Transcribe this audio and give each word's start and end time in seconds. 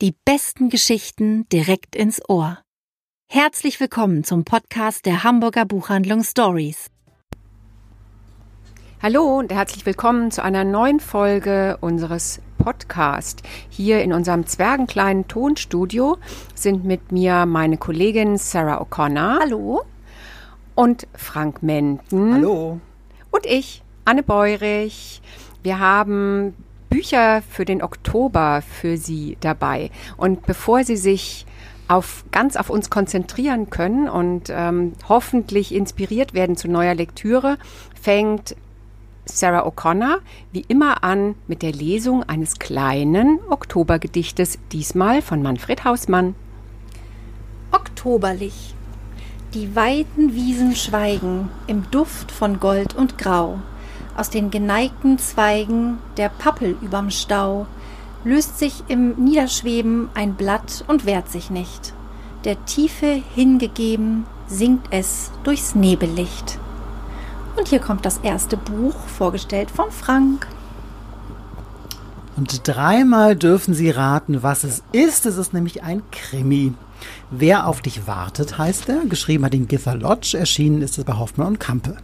Die 0.00 0.14
besten 0.24 0.68
Geschichten 0.68 1.48
direkt 1.48 1.96
ins 1.96 2.22
Ohr. 2.28 2.58
Herzlich 3.28 3.80
willkommen 3.80 4.22
zum 4.22 4.44
Podcast 4.44 5.06
der 5.06 5.24
Hamburger 5.24 5.64
Buchhandlung 5.64 6.22
Stories. 6.22 6.86
Hallo 9.02 9.40
und 9.40 9.52
herzlich 9.52 9.84
willkommen 9.86 10.30
zu 10.30 10.40
einer 10.44 10.62
neuen 10.62 11.00
Folge 11.00 11.78
unseres 11.80 12.40
Podcasts. 12.58 13.42
Hier 13.70 14.00
in 14.04 14.12
unserem 14.12 14.46
zwergenkleinen 14.46 15.26
Tonstudio 15.26 16.18
sind 16.54 16.84
mit 16.84 17.10
mir 17.10 17.44
meine 17.44 17.76
Kollegin 17.76 18.38
Sarah 18.38 18.80
O'Connor. 18.80 19.40
Hallo. 19.40 19.82
Und 20.76 21.08
Frank 21.14 21.60
Menden. 21.64 22.34
Hallo. 22.34 22.78
Und 23.32 23.46
ich, 23.46 23.82
Anne 24.04 24.22
Beurich. 24.22 25.20
Wir 25.64 25.80
haben 25.80 26.54
Bücher 26.90 27.42
für 27.48 27.64
den 27.64 27.82
Oktober 27.82 28.62
für 28.62 28.96
Sie 28.96 29.36
dabei. 29.40 29.90
Und 30.16 30.46
bevor 30.46 30.84
Sie 30.84 30.96
sich 30.96 31.46
auf, 31.88 32.24
ganz 32.30 32.56
auf 32.56 32.70
uns 32.70 32.90
konzentrieren 32.90 33.70
können 33.70 34.08
und 34.08 34.50
ähm, 34.50 34.92
hoffentlich 35.08 35.74
inspiriert 35.74 36.34
werden 36.34 36.56
zu 36.56 36.68
neuer 36.68 36.94
Lektüre, 36.94 37.58
fängt 38.00 38.54
Sarah 39.24 39.66
O'Connor 39.66 40.18
wie 40.52 40.64
immer 40.68 41.04
an 41.04 41.34
mit 41.46 41.62
der 41.62 41.72
Lesung 41.72 42.22
eines 42.22 42.58
kleinen 42.58 43.38
Oktobergedichtes, 43.50 44.58
diesmal 44.72 45.22
von 45.22 45.42
Manfred 45.42 45.84
Hausmann. 45.84 46.34
Oktoberlich. 47.72 48.74
Die 49.54 49.74
weiten 49.74 50.34
Wiesen 50.34 50.76
schweigen 50.76 51.50
im 51.66 51.90
Duft 51.90 52.30
von 52.30 52.60
Gold 52.60 52.94
und 52.94 53.16
Grau 53.16 53.58
aus 54.18 54.30
den 54.30 54.50
geneigten 54.50 55.18
Zweigen 55.18 55.98
der 56.16 56.28
Pappel 56.28 56.76
überm 56.82 57.10
Stau 57.10 57.66
löst 58.24 58.58
sich 58.58 58.82
im 58.88 59.12
Niederschweben 59.12 60.08
ein 60.14 60.34
Blatt 60.34 60.84
und 60.88 61.06
wehrt 61.06 61.30
sich 61.30 61.50
nicht. 61.50 61.94
Der 62.44 62.64
Tiefe 62.64 63.22
hingegeben 63.34 64.26
sinkt 64.48 64.88
es 64.90 65.30
durchs 65.44 65.74
Nebellicht. 65.74 66.58
Und 67.56 67.68
hier 67.68 67.80
kommt 67.80 68.04
das 68.04 68.18
erste 68.18 68.56
Buch, 68.56 68.96
vorgestellt 69.06 69.70
von 69.70 69.90
Frank. 69.90 70.46
Und 72.36 72.66
dreimal 72.68 73.34
dürfen 73.34 73.74
Sie 73.74 73.90
raten, 73.90 74.42
was 74.42 74.62
es 74.62 74.82
ist. 74.92 75.26
Es 75.26 75.36
ist 75.36 75.52
nämlich 75.52 75.82
ein 75.82 76.02
Krimi. 76.12 76.72
Wer 77.30 77.66
auf 77.66 77.82
dich 77.82 78.06
wartet, 78.06 78.58
heißt 78.58 78.88
er. 78.88 79.04
Geschrieben 79.06 79.44
hat 79.44 79.54
ihn 79.54 79.66
Gither 79.66 79.96
Lodge. 79.96 80.38
Erschienen 80.38 80.82
ist 80.82 80.98
es 80.98 81.04
bei 81.04 81.14
Hoffmann 81.14 81.48
und 81.48 81.60
Kampe. 81.60 81.96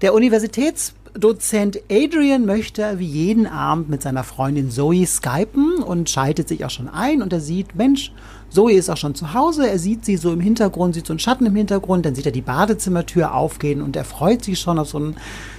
Der 0.00 0.14
Universitäts 0.14 0.94
Dozent 1.14 1.78
Adrian 1.90 2.46
möchte 2.46 2.98
wie 2.98 3.06
jeden 3.06 3.46
Abend 3.46 3.90
mit 3.90 4.00
seiner 4.00 4.24
Freundin 4.24 4.70
Zoe 4.70 5.06
skypen 5.06 5.82
und 5.82 6.08
schaltet 6.08 6.48
sich 6.48 6.64
auch 6.64 6.70
schon 6.70 6.88
ein 6.88 7.20
und 7.20 7.32
er 7.34 7.40
sieht, 7.40 7.74
Mensch, 7.74 8.12
Zoe 8.48 8.72
ist 8.72 8.88
auch 8.88 8.96
schon 8.96 9.14
zu 9.14 9.34
Hause, 9.34 9.68
er 9.68 9.78
sieht 9.78 10.06
sie 10.06 10.16
so 10.16 10.32
im 10.32 10.40
Hintergrund, 10.40 10.94
sieht 10.94 11.06
so 11.06 11.12
einen 11.12 11.18
Schatten 11.18 11.44
im 11.44 11.54
Hintergrund, 11.54 12.06
dann 12.06 12.14
sieht 12.14 12.24
er 12.24 12.32
die 12.32 12.40
Badezimmertür 12.40 13.34
aufgehen 13.34 13.82
und 13.82 13.94
er 13.94 14.04
freut 14.04 14.42
sich 14.42 14.58
schon 14.58 14.78
auf 14.78 14.88
so 14.88 14.98
einen, 14.98 15.16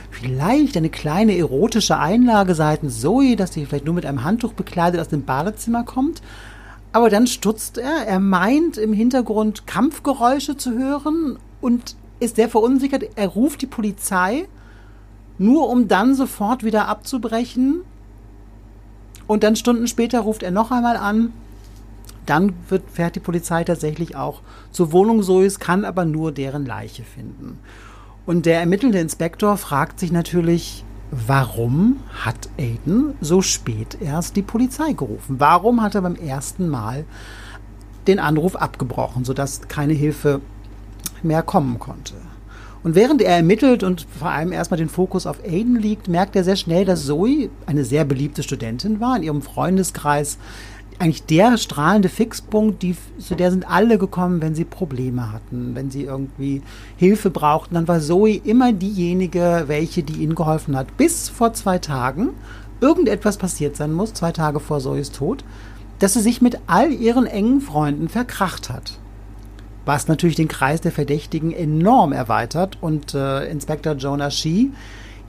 vielleicht 0.09 0.75
eine 0.75 0.89
kleine 0.89 1.37
erotische 1.37 1.99
Einlage 1.99 2.55
seitens 2.55 2.99
Zoe, 2.99 3.35
dass 3.35 3.53
sie 3.53 3.67
vielleicht 3.67 3.85
nur 3.85 3.95
mit 3.95 4.07
einem 4.07 4.23
Handtuch 4.23 4.53
bekleidet 4.53 4.99
aus 4.99 5.09
dem 5.09 5.23
Badezimmer 5.23 5.83
kommt. 5.83 6.23
Aber 6.93 7.09
dann 7.09 7.27
stutzt 7.27 7.77
er, 7.77 8.07
er 8.07 8.19
meint 8.19 8.77
im 8.77 8.93
Hintergrund 8.93 9.67
Kampfgeräusche 9.67 10.57
zu 10.57 10.77
hören 10.77 11.37
und 11.61 11.95
ist 12.19 12.37
sehr 12.37 12.49
verunsichert. 12.49 13.03
Er 13.15 13.27
ruft 13.27 13.61
die 13.61 13.67
Polizei 13.67 14.45
nur 15.37 15.69
um 15.69 15.87
dann 15.87 16.15
sofort 16.15 16.63
wieder 16.63 16.87
abzubrechen. 16.87 17.81
Und 19.27 19.43
dann 19.43 19.55
Stunden 19.55 19.87
später 19.87 20.21
ruft 20.21 20.43
er 20.43 20.51
noch 20.51 20.71
einmal 20.71 20.97
an. 20.97 21.33
Dann 22.25 22.53
wird, 22.69 22.83
fährt 22.91 23.15
die 23.15 23.19
Polizei 23.19 23.63
tatsächlich 23.63 24.15
auch 24.15 24.41
zur 24.71 24.91
Wohnung 24.91 25.23
Zoes, 25.23 25.59
kann 25.59 25.85
aber 25.85 26.05
nur 26.05 26.31
deren 26.31 26.65
Leiche 26.65 27.03
finden. 27.03 27.59
Und 28.25 28.45
der 28.45 28.59
ermittelnde 28.59 28.99
Inspektor 28.99 29.57
fragt 29.57 29.99
sich 29.99 30.11
natürlich, 30.11 30.85
warum 31.11 31.99
hat 32.23 32.49
Aiden 32.57 33.15
so 33.19 33.41
spät 33.41 33.97
erst 33.99 34.35
die 34.35 34.41
Polizei 34.41 34.93
gerufen? 34.93 35.39
Warum 35.39 35.81
hat 35.81 35.95
er 35.95 36.01
beim 36.01 36.15
ersten 36.15 36.69
Mal 36.69 37.05
den 38.07 38.19
Anruf 38.19 38.55
abgebrochen, 38.55 39.25
sodass 39.25 39.67
keine 39.67 39.93
Hilfe 39.93 40.41
mehr 41.21 41.43
kommen 41.43 41.79
konnte? 41.79 42.15
Und 42.83 42.95
während 42.95 43.21
er 43.21 43.37
ermittelt 43.37 43.81
und 43.83 44.05
vor 44.19 44.29
allem 44.29 44.51
erstmal 44.51 44.77
den 44.77 44.89
Fokus 44.89 45.25
auf 45.25 45.39
Aiden 45.45 45.77
liegt, 45.77 46.09
merkt 46.09 46.35
er 46.35 46.43
sehr 46.43 46.57
schnell, 46.57 46.83
dass 46.83 47.05
Zoe 47.05 47.49
eine 47.65 47.85
sehr 47.85 48.03
beliebte 48.03 48.43
Studentin 48.43 48.99
war 48.99 49.15
in 49.15 49.23
ihrem 49.23 49.41
Freundeskreis. 49.41 50.37
Eigentlich 50.99 51.25
der 51.25 51.57
strahlende 51.57 52.09
Fixpunkt, 52.09 52.83
die, 52.83 52.95
zu 53.17 53.35
der 53.35 53.51
sind 53.51 53.69
alle 53.69 53.97
gekommen, 53.97 54.41
wenn 54.41 54.53
sie 54.53 54.65
Probleme 54.65 55.31
hatten, 55.31 55.75
wenn 55.75 55.89
sie 55.89 56.03
irgendwie 56.03 56.61
Hilfe 56.97 57.29
brauchten. 57.29 57.73
Dann 57.75 57.87
war 57.87 58.01
Zoe 58.01 58.35
immer 58.35 58.73
diejenige, 58.73 59.63
welche 59.67 60.03
die 60.03 60.21
ihnen 60.21 60.35
geholfen 60.35 60.75
hat. 60.75 60.97
Bis 60.97 61.29
vor 61.29 61.53
zwei 61.53 61.79
Tagen 61.79 62.31
irgendetwas 62.81 63.37
passiert 63.37 63.77
sein 63.77 63.93
muss, 63.93 64.13
zwei 64.13 64.33
Tage 64.33 64.59
vor 64.59 64.81
Zoes 64.81 65.11
Tod, 65.11 65.45
dass 65.99 66.13
sie 66.13 66.21
sich 66.21 66.41
mit 66.41 66.59
all 66.67 66.91
ihren 66.91 67.27
engen 67.27 67.61
Freunden 67.61 68.09
verkracht 68.09 68.69
hat 68.69 68.99
was 69.85 70.07
natürlich 70.07 70.35
den 70.35 70.47
Kreis 70.47 70.81
der 70.81 70.91
Verdächtigen 70.91 71.51
enorm 71.51 72.13
erweitert 72.13 72.77
und 72.81 73.13
äh, 73.13 73.49
Inspektor 73.49 73.93
Jonah 73.93 74.31
Shee 74.31 74.69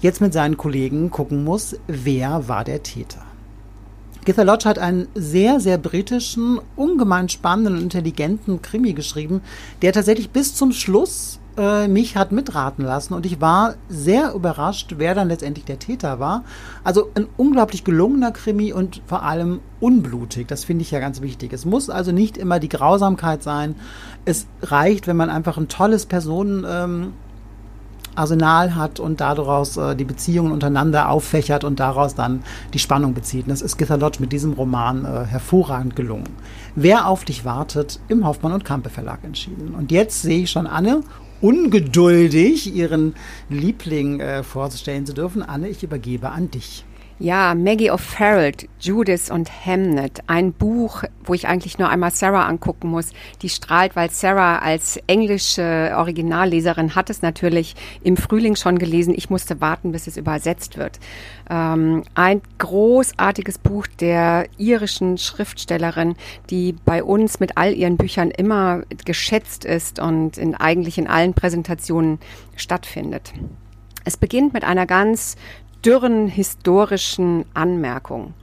jetzt 0.00 0.20
mit 0.20 0.32
seinen 0.32 0.56
Kollegen 0.56 1.10
gucken 1.10 1.44
muss, 1.44 1.76
wer 1.86 2.48
war 2.48 2.64
der 2.64 2.82
Täter. 2.82 3.24
Gither 4.24 4.44
Lodge 4.44 4.68
hat 4.68 4.78
einen 4.78 5.08
sehr, 5.14 5.60
sehr 5.60 5.76
britischen, 5.76 6.58
ungemein 6.76 7.28
spannenden 7.28 7.74
und 7.74 7.82
intelligenten 7.82 8.62
Krimi 8.62 8.94
geschrieben, 8.94 9.42
der 9.82 9.92
tatsächlich 9.92 10.30
bis 10.30 10.54
zum 10.54 10.72
Schluss 10.72 11.40
äh, 11.56 11.88
mich 11.88 12.16
hat 12.16 12.32
mitraten 12.32 12.84
lassen 12.84 13.14
und 13.14 13.26
ich 13.26 13.40
war 13.40 13.74
sehr 13.88 14.34
überrascht, 14.34 14.94
wer 14.98 15.14
dann 15.14 15.28
letztendlich 15.28 15.64
der 15.64 15.78
Täter 15.78 16.18
war. 16.18 16.44
Also 16.82 17.10
ein 17.14 17.26
unglaublich 17.36 17.84
gelungener 17.84 18.32
Krimi 18.32 18.72
und 18.72 19.02
vor 19.06 19.22
allem 19.22 19.60
unblutig. 19.80 20.48
Das 20.48 20.64
finde 20.64 20.82
ich 20.82 20.90
ja 20.90 21.00
ganz 21.00 21.20
wichtig. 21.20 21.52
Es 21.52 21.64
muss 21.64 21.90
also 21.90 22.12
nicht 22.12 22.36
immer 22.36 22.58
die 22.58 22.68
Grausamkeit 22.68 23.42
sein. 23.42 23.76
Es 24.24 24.46
reicht, 24.62 25.06
wenn 25.06 25.16
man 25.16 25.30
einfach 25.30 25.56
ein 25.56 25.68
tolles 25.68 26.06
Personen 26.06 26.66
ähm, 26.68 27.12
Arsenal 28.16 28.74
hat 28.74 29.00
und 29.00 29.20
daraus 29.20 29.76
äh, 29.76 29.94
die 29.96 30.04
Beziehungen 30.04 30.52
untereinander 30.52 31.08
auffächert 31.08 31.64
und 31.64 31.80
daraus 31.80 32.14
dann 32.14 32.42
die 32.72 32.78
Spannung 32.78 33.14
bezieht. 33.14 33.44
Und 33.44 33.50
das 33.50 33.62
ist 33.62 33.76
Gither 33.76 33.96
Lodge 33.96 34.18
mit 34.20 34.32
diesem 34.32 34.52
Roman 34.52 35.04
äh, 35.04 35.24
hervorragend 35.24 35.96
gelungen. 35.96 36.28
Wer 36.74 37.08
auf 37.08 37.24
dich 37.24 37.44
wartet, 37.44 38.00
im 38.08 38.26
Hoffmann 38.26 38.52
und 38.52 38.64
Kampe 38.64 38.90
Verlag 38.90 39.20
entschieden. 39.24 39.74
Und 39.74 39.90
jetzt 39.90 40.22
sehe 40.22 40.42
ich 40.42 40.50
schon 40.50 40.66
Anne 40.66 41.02
ungeduldig, 41.44 42.74
ihren 42.74 43.14
Liebling 43.50 44.18
äh, 44.20 44.42
vorzustellen 44.42 45.04
zu 45.04 45.12
dürfen. 45.12 45.42
Anne, 45.42 45.68
ich 45.68 45.82
übergebe 45.82 46.30
an 46.30 46.50
dich. 46.50 46.86
Ja, 47.20 47.54
Maggie 47.54 47.92
O'Farrell, 47.92 48.66
Judith 48.80 49.30
und 49.30 49.48
Hamnet, 49.64 50.24
ein 50.26 50.52
Buch, 50.52 51.04
wo 51.22 51.32
ich 51.32 51.46
eigentlich 51.46 51.78
nur 51.78 51.88
einmal 51.88 52.10
Sarah 52.10 52.48
angucken 52.48 52.88
muss. 52.88 53.10
Die 53.40 53.48
strahlt, 53.48 53.94
weil 53.94 54.10
Sarah 54.10 54.58
als 54.58 54.98
englische 55.06 55.92
Originalleserin 55.96 56.96
hat 56.96 57.10
es 57.10 57.22
natürlich 57.22 57.76
im 58.02 58.16
Frühling 58.16 58.56
schon 58.56 58.80
gelesen. 58.80 59.14
Ich 59.16 59.30
musste 59.30 59.60
warten, 59.60 59.92
bis 59.92 60.08
es 60.08 60.16
übersetzt 60.16 60.76
wird. 60.76 60.98
Ähm, 61.48 62.02
ein 62.16 62.42
großartiges 62.58 63.58
Buch 63.58 63.86
der 63.86 64.48
irischen 64.58 65.16
Schriftstellerin, 65.16 66.16
die 66.50 66.74
bei 66.84 67.04
uns 67.04 67.38
mit 67.38 67.56
all 67.56 67.74
ihren 67.74 67.96
Büchern 67.96 68.32
immer 68.32 68.82
geschätzt 69.04 69.64
ist 69.64 70.00
und 70.00 70.36
in, 70.36 70.56
eigentlich 70.56 70.98
in 70.98 71.06
allen 71.06 71.32
Präsentationen 71.32 72.18
stattfindet. 72.56 73.32
Es 74.04 74.18
beginnt 74.18 74.52
mit 74.52 74.64
einer 74.64 74.84
ganz 74.84 75.36
dürren 75.84 76.28
historischen 76.28 77.44
Anmerkung. 77.54 78.34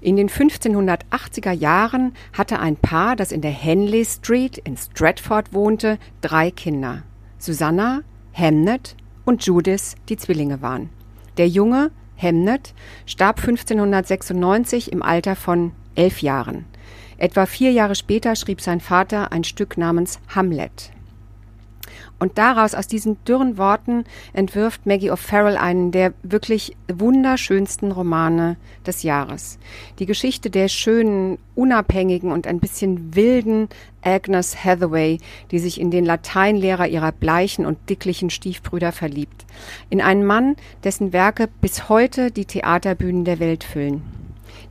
In 0.00 0.16
den 0.16 0.28
1580er 0.28 1.52
Jahren 1.52 2.12
hatte 2.32 2.58
ein 2.58 2.76
Paar, 2.76 3.16
das 3.16 3.32
in 3.32 3.40
der 3.40 3.52
Henley 3.52 4.04
Street 4.04 4.58
in 4.58 4.76
Stratford 4.76 5.54
wohnte, 5.54 5.98
drei 6.20 6.50
Kinder. 6.50 7.04
Susanna, 7.38 8.02
Hamnet 8.34 8.96
und 9.24 9.46
Judith, 9.46 9.94
die 10.08 10.16
Zwillinge 10.16 10.60
waren. 10.60 10.90
Der 11.36 11.48
Junge, 11.48 11.92
Hamnet, 12.16 12.74
starb 13.06 13.38
1596 13.38 14.92
im 14.92 15.02
Alter 15.02 15.36
von 15.36 15.72
elf 15.94 16.20
Jahren. 16.20 16.66
Etwa 17.16 17.46
vier 17.46 17.70
Jahre 17.70 17.94
später 17.94 18.34
schrieb 18.34 18.60
sein 18.60 18.80
Vater 18.80 19.32
ein 19.32 19.44
Stück 19.44 19.78
namens 19.78 20.18
Hamlet. 20.28 20.90
Und 22.22 22.38
daraus, 22.38 22.76
aus 22.76 22.86
diesen 22.86 23.16
dürren 23.24 23.58
Worten, 23.58 24.04
entwirft 24.32 24.86
Maggie 24.86 25.10
O'Farrell 25.10 25.56
einen 25.56 25.90
der 25.90 26.14
wirklich 26.22 26.76
wunderschönsten 26.86 27.90
Romane 27.90 28.58
des 28.86 29.02
Jahres. 29.02 29.58
Die 29.98 30.06
Geschichte 30.06 30.48
der 30.48 30.68
schönen, 30.68 31.38
unabhängigen 31.56 32.30
und 32.30 32.46
ein 32.46 32.60
bisschen 32.60 33.16
wilden 33.16 33.68
Agnes 34.02 34.64
Hathaway, 34.64 35.18
die 35.50 35.58
sich 35.58 35.80
in 35.80 35.90
den 35.90 36.04
Lateinlehrer 36.04 36.86
ihrer 36.86 37.10
bleichen 37.10 37.66
und 37.66 37.90
dicklichen 37.90 38.30
Stiefbrüder 38.30 38.92
verliebt. 38.92 39.44
In 39.90 40.00
einen 40.00 40.24
Mann, 40.24 40.54
dessen 40.84 41.12
Werke 41.12 41.48
bis 41.60 41.88
heute 41.88 42.30
die 42.30 42.44
Theaterbühnen 42.44 43.24
der 43.24 43.40
Welt 43.40 43.64
füllen. 43.64 44.00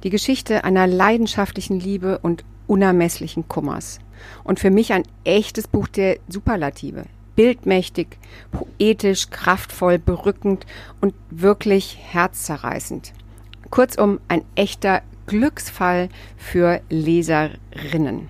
Die 0.04 0.10
Geschichte 0.10 0.64
einer 0.64 0.88
leidenschaftlichen 0.88 1.82
Liebe 1.82 2.18
und 2.20 2.46
unermesslichen 2.68 3.50
Kummers. 3.50 4.00
Und 4.46 4.62
für 4.62 4.72
mich 4.72 4.94
ein 4.94 5.04
echtes 5.26 5.68
Buch 5.68 5.90
der 5.90 6.18
Superlative. 6.30 7.04
Bildmächtig, 7.42 8.20
poetisch, 8.52 9.32
kraftvoll, 9.32 9.98
berückend 9.98 10.68
und 11.02 11.16
wirklich 11.32 11.98
herzzerreißend. 12.00 13.14
Kurzum, 13.72 14.20
ein 14.28 14.44
echter 14.54 15.02
Glücksfall 15.26 16.10
für 16.38 16.82
Leserinnen. 16.92 18.30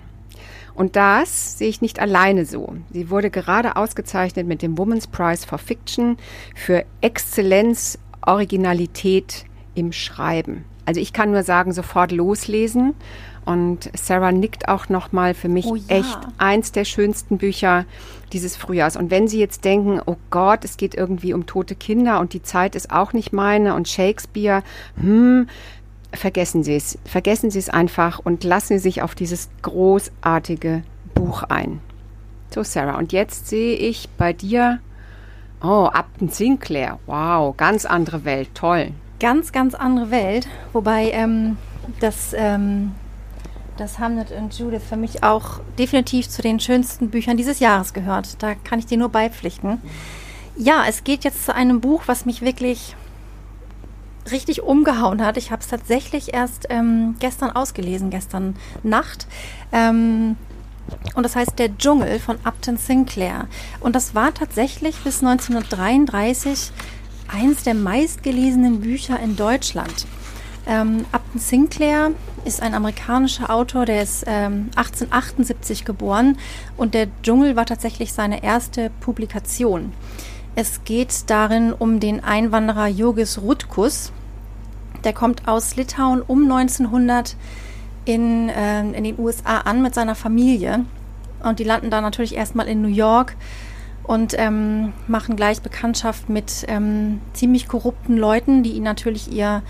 Und 0.74 0.96
das 0.96 1.58
sehe 1.58 1.68
ich 1.68 1.82
nicht 1.82 2.00
alleine 2.00 2.46
so. 2.46 2.74
Sie 2.90 3.10
wurde 3.10 3.28
gerade 3.28 3.76
ausgezeichnet 3.76 4.46
mit 4.46 4.62
dem 4.62 4.78
Women's 4.78 5.06
Prize 5.06 5.46
for 5.46 5.58
Fiction 5.58 6.16
für 6.54 6.86
Exzellenz, 7.02 7.98
Originalität 8.24 9.44
im 9.74 9.92
Schreiben. 9.92 10.64
Also 10.84 11.00
ich 11.00 11.12
kann 11.12 11.30
nur 11.30 11.42
sagen, 11.42 11.72
sofort 11.72 12.12
loslesen. 12.12 12.94
Und 13.44 13.90
Sarah 13.94 14.30
nickt 14.30 14.68
auch 14.68 14.88
nochmal 14.88 15.34
für 15.34 15.48
mich 15.48 15.66
Oh 15.66 15.74
ja. 15.74 15.82
echt 15.88 16.18
eins 16.38 16.70
der 16.70 16.84
schönsten 16.84 17.38
Bücher 17.38 17.86
dieses 18.32 18.56
Frühjahrs. 18.56 18.96
Und 18.96 19.10
wenn 19.10 19.26
Sie 19.26 19.40
jetzt 19.40 19.64
denken, 19.64 20.00
oh 20.06 20.16
Gott, 20.30 20.64
es 20.64 20.76
geht 20.76 20.94
irgendwie 20.94 21.34
um 21.34 21.46
tote 21.46 21.74
Kinder 21.74 22.20
und 22.20 22.34
die 22.34 22.42
Zeit 22.42 22.76
ist 22.76 22.92
auch 22.92 23.12
nicht 23.12 23.32
meine 23.32 23.74
und 23.74 23.88
Shakespeare, 23.88 24.62
hm, 24.96 25.48
vergessen 26.12 26.62
Sie 26.62 26.76
es. 26.76 26.98
Vergessen 27.04 27.50
Sie 27.50 27.58
es 27.58 27.68
einfach 27.68 28.20
und 28.20 28.44
lassen 28.44 28.78
Sie 28.78 28.82
sich 28.82 29.02
auf 29.02 29.14
dieses 29.14 29.50
großartige 29.62 30.84
Buch 31.14 31.42
ein. 31.42 31.80
So, 32.50 32.62
Sarah, 32.62 32.98
und 32.98 33.12
jetzt 33.12 33.48
sehe 33.48 33.76
ich 33.76 34.08
bei 34.18 34.32
dir, 34.32 34.78
oh, 35.62 35.88
Upton 35.92 36.28
Sinclair. 36.28 36.98
Wow, 37.06 37.56
ganz 37.56 37.86
andere 37.86 38.24
Welt, 38.24 38.50
toll. 38.54 38.92
Ganz, 39.22 39.52
ganz 39.52 39.76
andere 39.76 40.10
Welt. 40.10 40.48
Wobei 40.72 41.12
ähm, 41.12 41.56
das, 42.00 42.34
ähm, 42.34 42.90
das 43.76 44.00
Hamlet 44.00 44.32
und 44.32 44.58
Judith 44.58 44.82
für 44.88 44.96
mich 44.96 45.22
auch 45.22 45.60
definitiv 45.78 46.28
zu 46.28 46.42
den 46.42 46.58
schönsten 46.58 47.08
Büchern 47.08 47.36
dieses 47.36 47.60
Jahres 47.60 47.92
gehört. 47.92 48.42
Da 48.42 48.56
kann 48.56 48.80
ich 48.80 48.86
dir 48.86 48.98
nur 48.98 49.10
beipflichten. 49.10 49.80
Ja, 50.56 50.86
es 50.88 51.04
geht 51.04 51.22
jetzt 51.22 51.44
zu 51.44 51.54
einem 51.54 51.80
Buch, 51.80 52.02
was 52.06 52.26
mich 52.26 52.42
wirklich 52.42 52.96
richtig 54.32 54.62
umgehauen 54.62 55.24
hat. 55.24 55.36
Ich 55.36 55.52
habe 55.52 55.62
es 55.62 55.68
tatsächlich 55.68 56.34
erst 56.34 56.66
ähm, 56.68 57.14
gestern 57.20 57.50
ausgelesen, 57.50 58.10
gestern 58.10 58.56
Nacht. 58.82 59.28
Ähm, 59.70 60.34
und 61.14 61.22
das 61.22 61.36
heißt 61.36 61.60
Der 61.60 61.78
Dschungel 61.78 62.18
von 62.18 62.38
Upton 62.42 62.76
Sinclair. 62.76 63.46
Und 63.78 63.94
das 63.94 64.16
war 64.16 64.34
tatsächlich 64.34 64.96
bis 65.04 65.22
1933 65.22 66.72
eines 67.32 67.62
der 67.62 67.74
meistgelesenen 67.74 68.80
Bücher 68.80 69.18
in 69.18 69.36
Deutschland. 69.36 70.06
Ähm, 70.66 71.04
Upton 71.12 71.40
Sinclair 71.40 72.12
ist 72.44 72.62
ein 72.62 72.74
amerikanischer 72.74 73.50
Autor, 73.50 73.84
der 73.84 74.02
ist 74.02 74.24
ähm, 74.26 74.70
1878 74.76 75.84
geboren 75.84 76.38
und 76.76 76.94
der 76.94 77.08
Dschungel 77.22 77.56
war 77.56 77.66
tatsächlich 77.66 78.12
seine 78.12 78.42
erste 78.42 78.90
Publikation. 79.00 79.92
Es 80.54 80.84
geht 80.84 81.30
darin 81.30 81.72
um 81.72 81.98
den 81.98 82.22
Einwanderer 82.22 82.86
Jogis 82.86 83.40
Rutkus. 83.40 84.12
Der 85.02 85.12
kommt 85.12 85.48
aus 85.48 85.76
Litauen 85.76 86.20
um 86.20 86.44
1900 86.44 87.36
in, 88.04 88.50
äh, 88.50 88.80
in 88.80 89.04
den 89.04 89.18
USA 89.18 89.58
an 89.58 89.82
mit 89.82 89.94
seiner 89.94 90.14
Familie. 90.14 90.84
Und 91.42 91.58
die 91.58 91.64
landen 91.64 91.90
da 91.90 92.00
natürlich 92.00 92.36
erstmal 92.36 92.68
in 92.68 92.82
New 92.82 92.88
York 92.88 93.34
und 94.04 94.34
ähm, 94.36 94.92
machen 95.06 95.36
gleich 95.36 95.62
Bekanntschaft 95.62 96.28
mit 96.28 96.64
ähm, 96.68 97.20
ziemlich 97.32 97.68
korrupten 97.68 98.16
Leuten, 98.16 98.62
die 98.62 98.72
ihnen 98.72 98.84
natürlich 98.84 99.32
ihr, 99.32 99.62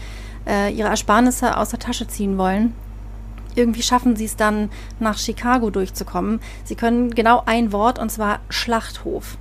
äh, 0.47 0.73
ihre 0.73 0.89
Ersparnisse 0.89 1.57
aus 1.57 1.71
der 1.71 1.79
Tasche 1.79 2.07
ziehen 2.07 2.39
wollen. 2.39 2.75
Irgendwie 3.55 3.83
schaffen 3.83 4.17
sie 4.17 4.25
es 4.25 4.37
dann, 4.37 4.71
nach 4.99 5.19
Chicago 5.19 5.71
durchzukommen. 5.71 6.41
Sie 6.65 6.75
können 6.75 7.15
genau 7.15 7.43
ein 7.45 7.73
Wort, 7.73 7.99
und 7.99 8.11
zwar 8.11 8.41
Schlachthof. 8.49 9.37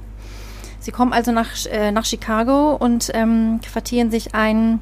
Sie 0.79 0.91
kommen 0.91 1.13
also 1.13 1.31
nach, 1.31 1.49
äh, 1.71 1.91
nach 1.91 2.05
Chicago 2.05 2.75
und 2.75 3.11
ähm, 3.13 3.59
quartieren 3.61 4.11
sich 4.11 4.35
ein 4.35 4.81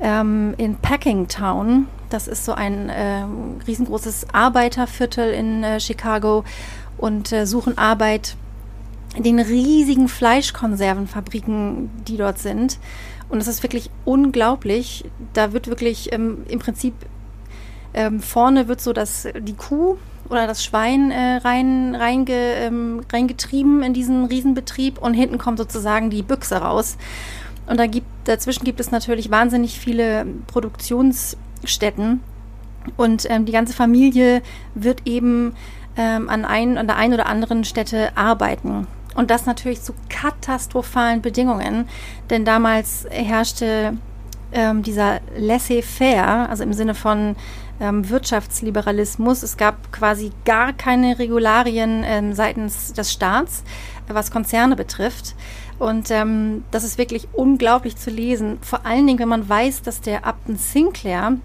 ähm, 0.00 0.54
in 0.58 0.76
Packingtown. 0.76 1.88
Das 2.10 2.28
ist 2.28 2.44
so 2.44 2.52
ein 2.52 2.88
äh, 2.88 3.24
riesengroßes 3.66 4.26
Arbeiterviertel 4.32 5.32
in 5.32 5.64
äh, 5.64 5.80
Chicago 5.80 6.44
und 6.98 7.32
äh, 7.32 7.46
suchen 7.46 7.78
Arbeit 7.78 8.36
den 9.18 9.40
riesigen 9.40 10.08
Fleischkonservenfabriken, 10.08 11.90
die 12.06 12.16
dort 12.16 12.38
sind. 12.38 12.78
Und 13.28 13.38
es 13.38 13.48
ist 13.48 13.62
wirklich 13.62 13.90
unglaublich. 14.04 15.04
Da 15.32 15.52
wird 15.52 15.68
wirklich 15.68 16.12
ähm, 16.12 16.44
im 16.48 16.58
Prinzip 16.58 16.94
ähm, 17.94 18.20
vorne 18.20 18.68
wird 18.68 18.80
so 18.80 18.92
das, 18.92 19.26
die 19.40 19.54
Kuh 19.54 19.96
oder 20.28 20.46
das 20.46 20.64
Schwein 20.64 21.10
äh, 21.10 21.36
rein, 21.38 21.94
reinge, 21.94 22.32
ähm, 22.32 23.02
reingetrieben 23.12 23.82
in 23.82 23.92
diesen 23.92 24.26
Riesenbetrieb 24.26 24.98
und 24.98 25.14
hinten 25.14 25.38
kommt 25.38 25.58
sozusagen 25.58 26.10
die 26.10 26.22
Büchse 26.22 26.56
raus. 26.56 26.96
Und 27.66 27.78
da 27.78 27.86
gibt, 27.86 28.06
dazwischen 28.24 28.64
gibt 28.64 28.80
es 28.80 28.90
natürlich 28.90 29.30
wahnsinnig 29.30 29.78
viele 29.78 30.26
Produktionsstätten. 30.46 32.20
Und 32.96 33.28
ähm, 33.28 33.44
die 33.44 33.52
ganze 33.52 33.74
Familie 33.74 34.42
wird 34.74 35.06
eben 35.06 35.54
ähm, 35.96 36.28
an, 36.28 36.44
ein, 36.44 36.78
an 36.78 36.86
der 36.86 36.96
einen 36.96 37.14
oder 37.14 37.26
anderen 37.26 37.64
Stätte 37.64 38.16
arbeiten. 38.16 38.86
Und 39.14 39.30
das 39.30 39.46
natürlich 39.46 39.82
zu 39.82 39.92
katastrophalen 40.08 41.20
Bedingungen, 41.20 41.88
denn 42.30 42.44
damals 42.44 43.06
herrschte 43.10 43.94
ähm, 44.52 44.82
dieser 44.82 45.20
laissez-faire, 45.36 46.48
also 46.48 46.62
im 46.62 46.72
Sinne 46.72 46.94
von 46.94 47.36
ähm, 47.80 48.08
Wirtschaftsliberalismus. 48.08 49.42
Es 49.42 49.56
gab 49.56 49.92
quasi 49.92 50.30
gar 50.44 50.72
keine 50.72 51.18
Regularien 51.18 52.04
ähm, 52.04 52.34
seitens 52.34 52.92
des 52.92 53.12
Staats, 53.12 53.64
was 54.08 54.30
Konzerne 54.30 54.76
betrifft. 54.76 55.34
Und 55.78 56.10
ähm, 56.10 56.64
das 56.70 56.84
ist 56.84 56.98
wirklich 56.98 57.28
unglaublich 57.32 57.96
zu 57.96 58.10
lesen. 58.10 58.58
Vor 58.60 58.84
allen 58.84 59.06
Dingen, 59.06 59.18
wenn 59.18 59.28
man 59.28 59.48
weiß, 59.48 59.82
dass 59.82 60.00
der 60.02 60.26
Upton 60.26 60.56
Sinclair, 60.56 61.38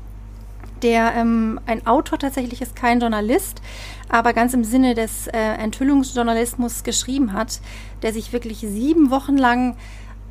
der 0.82 1.14
ähm, 1.16 1.60
ein 1.66 1.88
Autor 1.88 2.20
tatsächlich 2.20 2.62
ist, 2.62 2.76
kein 2.76 3.00
Journalist, 3.00 3.62
aber 4.10 4.34
ganz 4.34 4.54
im 4.54 4.64
Sinne 4.64 4.94
des 4.94 5.28
äh, 5.28 5.38
Enthüllungsjournalismus 5.38 6.84
geschrieben 6.84 7.34
hat, 7.34 7.60
der 8.02 8.14
sich 8.14 8.34
wirklich 8.34 8.60
sieben 8.60 9.10
Wochen 9.10 9.38
lang 9.38 9.76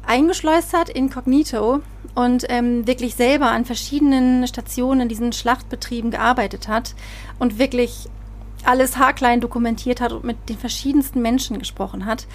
eingeschleust 0.06 0.74
hat, 0.74 0.88
inkognito, 0.88 1.80
und 2.14 2.44
ähm, 2.48 2.86
wirklich 2.86 3.14
selber 3.16 3.50
an 3.50 3.64
verschiedenen 3.64 4.46
Stationen 4.46 5.02
in 5.02 5.08
diesen 5.08 5.32
Schlachtbetrieben 5.32 6.10
gearbeitet 6.10 6.68
hat 6.68 6.94
und 7.38 7.58
wirklich 7.58 8.08
alles 8.64 8.96
haarklein 8.96 9.40
dokumentiert 9.40 10.00
hat 10.00 10.12
und 10.12 10.24
mit 10.24 10.48
den 10.48 10.58
verschiedensten 10.58 11.20
Menschen 11.22 11.58
gesprochen 11.58 12.06
hat. 12.06 12.26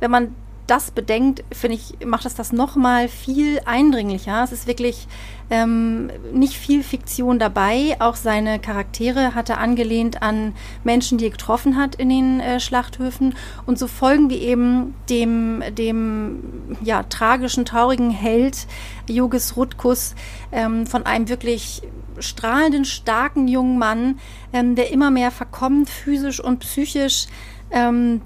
Wenn 0.00 0.10
man 0.10 0.34
das 0.68 0.90
bedenkt, 0.90 1.42
finde 1.50 1.76
ich, 1.76 2.06
macht 2.06 2.26
es 2.26 2.34
das 2.34 2.52
nochmal 2.52 3.08
viel 3.08 3.60
eindringlicher. 3.64 4.44
Es 4.44 4.52
ist 4.52 4.66
wirklich 4.66 5.08
ähm, 5.50 6.10
nicht 6.32 6.54
viel 6.54 6.82
Fiktion 6.82 7.38
dabei. 7.38 7.96
Auch 8.00 8.16
seine 8.16 8.58
Charaktere 8.58 9.34
hat 9.34 9.48
er 9.48 9.58
angelehnt 9.58 10.22
an 10.22 10.54
Menschen, 10.84 11.16
die 11.16 11.24
er 11.24 11.30
getroffen 11.30 11.76
hat 11.76 11.94
in 11.94 12.10
den 12.10 12.40
äh, 12.40 12.60
Schlachthöfen. 12.60 13.34
Und 13.64 13.78
so 13.78 13.86
folgen 13.86 14.28
wir 14.28 14.40
eben 14.40 14.94
dem, 15.08 15.62
dem 15.72 16.76
ja, 16.82 17.02
tragischen, 17.02 17.64
traurigen 17.64 18.10
Held 18.10 18.66
Jogis 19.08 19.56
Rutkus 19.56 20.14
ähm, 20.52 20.86
von 20.86 21.06
einem 21.06 21.30
wirklich 21.30 21.82
strahlenden, 22.18 22.84
starken 22.84 23.48
jungen 23.48 23.78
Mann, 23.78 24.18
ähm, 24.52 24.74
der 24.74 24.92
immer 24.92 25.10
mehr 25.10 25.30
verkommt, 25.30 25.88
physisch 25.88 26.40
und 26.40 26.58
psychisch. 26.58 27.26
Ähm, 27.70 28.20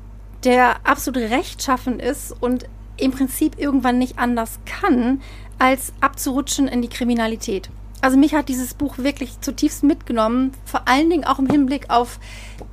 der 0.44 0.86
absolut 0.86 1.22
rechtschaffen 1.30 2.00
ist 2.00 2.34
und 2.40 2.66
im 2.96 3.12
Prinzip 3.12 3.58
irgendwann 3.58 3.98
nicht 3.98 4.18
anders 4.18 4.58
kann, 4.64 5.20
als 5.58 5.92
abzurutschen 6.00 6.68
in 6.68 6.82
die 6.82 6.88
Kriminalität. 6.88 7.70
Also 8.00 8.16
mich 8.16 8.34
hat 8.34 8.48
dieses 8.48 8.74
Buch 8.74 8.98
wirklich 8.98 9.40
zutiefst 9.40 9.84
mitgenommen, 9.84 10.50
vor 10.64 10.88
allen 10.88 11.08
Dingen 11.08 11.24
auch 11.24 11.38
im 11.38 11.46
Hinblick 11.46 11.88
auf 11.88 12.18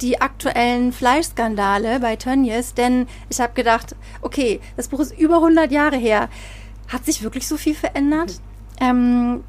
die 0.02 0.20
aktuellen 0.22 0.92
Fleischskandale 0.92 2.00
bei 2.00 2.16
Tönnies, 2.16 2.74
denn 2.74 3.06
ich 3.30 3.40
habe 3.40 3.54
gedacht, 3.54 3.96
okay, 4.22 4.60
das 4.76 4.88
Buch 4.88 5.00
ist 5.00 5.18
über 5.20 5.36
100 5.36 5.72
Jahre 5.72 5.98
her. 5.98 6.30
Hat 6.88 7.06
sich 7.06 7.22
wirklich 7.22 7.48
so 7.48 7.58
viel 7.58 7.76
verändert? 7.76 8.42
Ähm, 8.82 9.44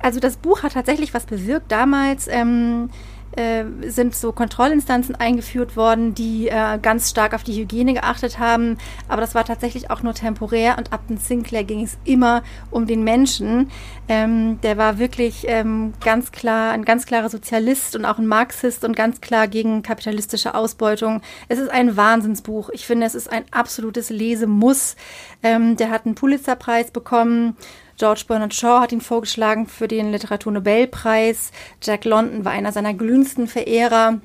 also 0.00 0.20
das 0.20 0.36
Buch 0.36 0.62
hat 0.62 0.74
tatsächlich 0.74 1.14
was 1.14 1.24
bewirkt. 1.24 1.72
Damals 1.72 2.28
ähm, 2.28 2.90
äh, 3.36 3.64
sind 3.88 4.14
so 4.14 4.32
Kontrollinstanzen 4.32 5.14
eingeführt 5.14 5.76
worden, 5.76 6.14
die 6.14 6.48
äh, 6.48 6.78
ganz 6.80 7.10
stark 7.10 7.34
auf 7.34 7.42
die 7.42 7.54
Hygiene 7.54 7.94
geachtet 7.94 8.38
haben. 8.38 8.78
Aber 9.08 9.20
das 9.20 9.34
war 9.34 9.44
tatsächlich 9.44 9.90
auch 9.90 10.02
nur 10.02 10.14
temporär 10.14 10.76
und 10.78 10.92
ab 10.92 11.06
den 11.08 11.18
Sinclair 11.18 11.64
ging 11.64 11.82
es 11.82 11.98
immer 12.04 12.42
um 12.70 12.86
den 12.86 13.04
Menschen. 13.04 13.70
Ähm, 14.08 14.60
der 14.62 14.76
war 14.76 14.98
wirklich 14.98 15.44
ähm, 15.46 15.92
ganz 16.02 16.32
klar, 16.32 16.72
ein 16.72 16.84
ganz 16.84 17.06
klarer 17.06 17.28
Sozialist 17.28 17.94
und 17.96 18.04
auch 18.04 18.18
ein 18.18 18.26
Marxist 18.26 18.84
und 18.84 18.96
ganz 18.96 19.20
klar 19.20 19.48
gegen 19.48 19.82
kapitalistische 19.82 20.54
Ausbeutung. 20.54 21.20
Es 21.48 21.58
ist 21.58 21.70
ein 21.70 21.96
Wahnsinnsbuch. 21.96 22.70
Ich 22.70 22.86
finde, 22.86 23.06
es 23.06 23.14
ist 23.14 23.30
ein 23.30 23.44
absolutes 23.50 24.10
Lesemuss. 24.10 24.96
Ähm, 25.42 25.76
der 25.76 25.90
hat 25.90 26.06
einen 26.06 26.14
Pulitzerpreis 26.14 26.90
bekommen 26.90 27.56
George 27.98 28.24
Bernard 28.28 28.54
Shaw 28.54 28.80
hat 28.80 28.92
ihn 28.92 29.00
vorgeschlagen 29.00 29.66
für 29.66 29.88
den 29.88 30.12
Literaturnobelpreis. 30.12 31.50
Jack 31.82 32.04
London 32.04 32.44
war 32.44 32.52
einer 32.52 32.72
seiner 32.72 32.94
glühendsten 32.94 33.48
Verehrer. 33.48 34.20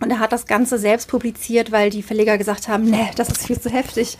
Und 0.00 0.10
er 0.10 0.18
hat 0.18 0.32
das 0.32 0.46
Ganze 0.46 0.78
selbst 0.78 1.08
publiziert, 1.08 1.70
weil 1.70 1.90
die 1.90 2.02
Verleger 2.02 2.36
gesagt 2.36 2.66
haben, 2.66 2.84
nee, 2.84 3.10
das 3.14 3.28
ist 3.28 3.46
viel 3.46 3.60
zu 3.60 3.70
heftig. 3.70 4.16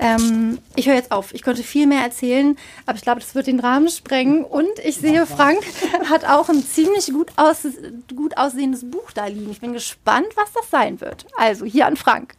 Ähm, 0.00 0.58
ich 0.76 0.86
höre 0.86 0.94
jetzt 0.94 1.12
auf. 1.12 1.34
Ich 1.34 1.42
könnte 1.42 1.62
viel 1.62 1.86
mehr 1.86 2.02
erzählen, 2.02 2.56
aber 2.86 2.96
ich 2.96 3.02
glaube, 3.02 3.20
das 3.20 3.34
wird 3.34 3.48
den 3.48 3.60
Rahmen 3.60 3.88
sprengen. 3.88 4.44
Und 4.44 4.78
ich 4.82 4.96
sehe, 4.96 5.26
Frank 5.26 5.60
hat 6.08 6.24
auch 6.24 6.48
ein 6.48 6.64
ziemlich 6.64 7.12
gut, 7.12 7.32
aus, 7.36 7.66
gut 8.14 8.38
aussehendes 8.38 8.88
Buch 8.88 9.10
da 9.12 9.26
liegen. 9.26 9.50
Ich 9.50 9.60
bin 9.60 9.74
gespannt, 9.74 10.28
was 10.36 10.52
das 10.54 10.70
sein 10.70 11.00
wird. 11.02 11.26
Also 11.36 11.66
hier 11.66 11.86
an 11.86 11.96
Frank. 11.96 12.34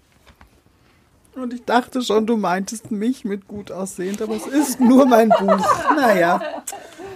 Und 1.38 1.53
ich 1.53 1.65
dachte 1.65 2.01
schon, 2.01 2.25
du 2.25 2.36
meintest 2.36 2.89
mich 2.89 3.24
mit 3.24 3.48
gut 3.48 3.72
aussehend, 3.72 4.24
aber 4.24 4.36
es 4.36 4.48
ist 4.48 4.79
nur 4.79 5.06
mein 5.06 5.29
Buch. 5.29 5.67
Naja, 5.96 6.41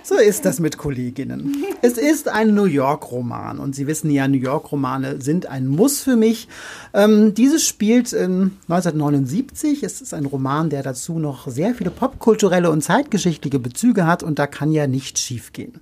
so 0.04 0.16
ist 0.16 0.46
das 0.46 0.60
mit 0.60 0.78
Kolleginnen. 0.78 1.66
Es 1.82 1.98
ist 1.98 2.28
ein 2.28 2.54
New 2.54 2.66
York-Roman 2.66 3.58
und 3.58 3.76
Sie 3.76 3.88
wissen 3.88 4.12
ja, 4.12 4.28
New 4.28 4.38
York-Romane 4.38 5.22
sind 5.22 5.48
ein 5.48 5.66
Muss 5.66 6.02
für 6.02 6.18
mich. 6.18 6.48
Ähm, 6.94 7.34
dieses 7.34 7.68
spielt 7.68 8.14
in 8.14 8.52
1979. 8.70 9.82
Es 9.82 10.02
ist 10.02 10.14
ein 10.14 10.26
Roman, 10.26 10.70
der 10.70 10.84
dazu 10.84 11.18
noch 11.18 11.48
sehr 11.48 11.74
viele 11.74 11.90
popkulturelle 11.90 12.70
und 12.70 12.84
zeitgeschichtliche 12.84 13.58
Bezüge 13.58 14.06
hat 14.06 14.22
und 14.22 14.38
da 14.38 14.46
kann 14.46 14.72
ja 14.72 14.86
nichts 14.86 15.22
schiefgehen. 15.22 15.82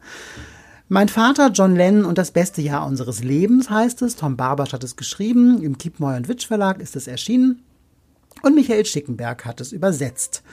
Mein 0.87 1.09
Vater, 1.09 1.51
John 1.53 1.75
Lennon 1.75 2.05
und 2.05 2.17
das 2.17 2.31
beste 2.31 2.61
Jahr 2.61 2.87
unseres 2.87 3.21
Lebens 3.21 3.69
heißt 3.69 4.01
es. 4.01 4.15
Tom 4.15 4.37
Barbasch 4.37 4.71
hat 4.71 4.85
es 4.85 4.95
geschrieben. 4.95 5.61
Im 5.61 5.77
Kiepenheuer 5.77 6.15
und 6.15 6.29
Witsch 6.29 6.47
Verlag 6.47 6.79
ist 6.79 6.95
es 6.95 7.05
erschienen. 7.05 7.61
Und 8.41 8.55
Michael 8.55 8.85
Schickenberg 8.85 9.45
hat 9.45 9.61
es 9.61 9.71
übersetzt. 9.71 10.43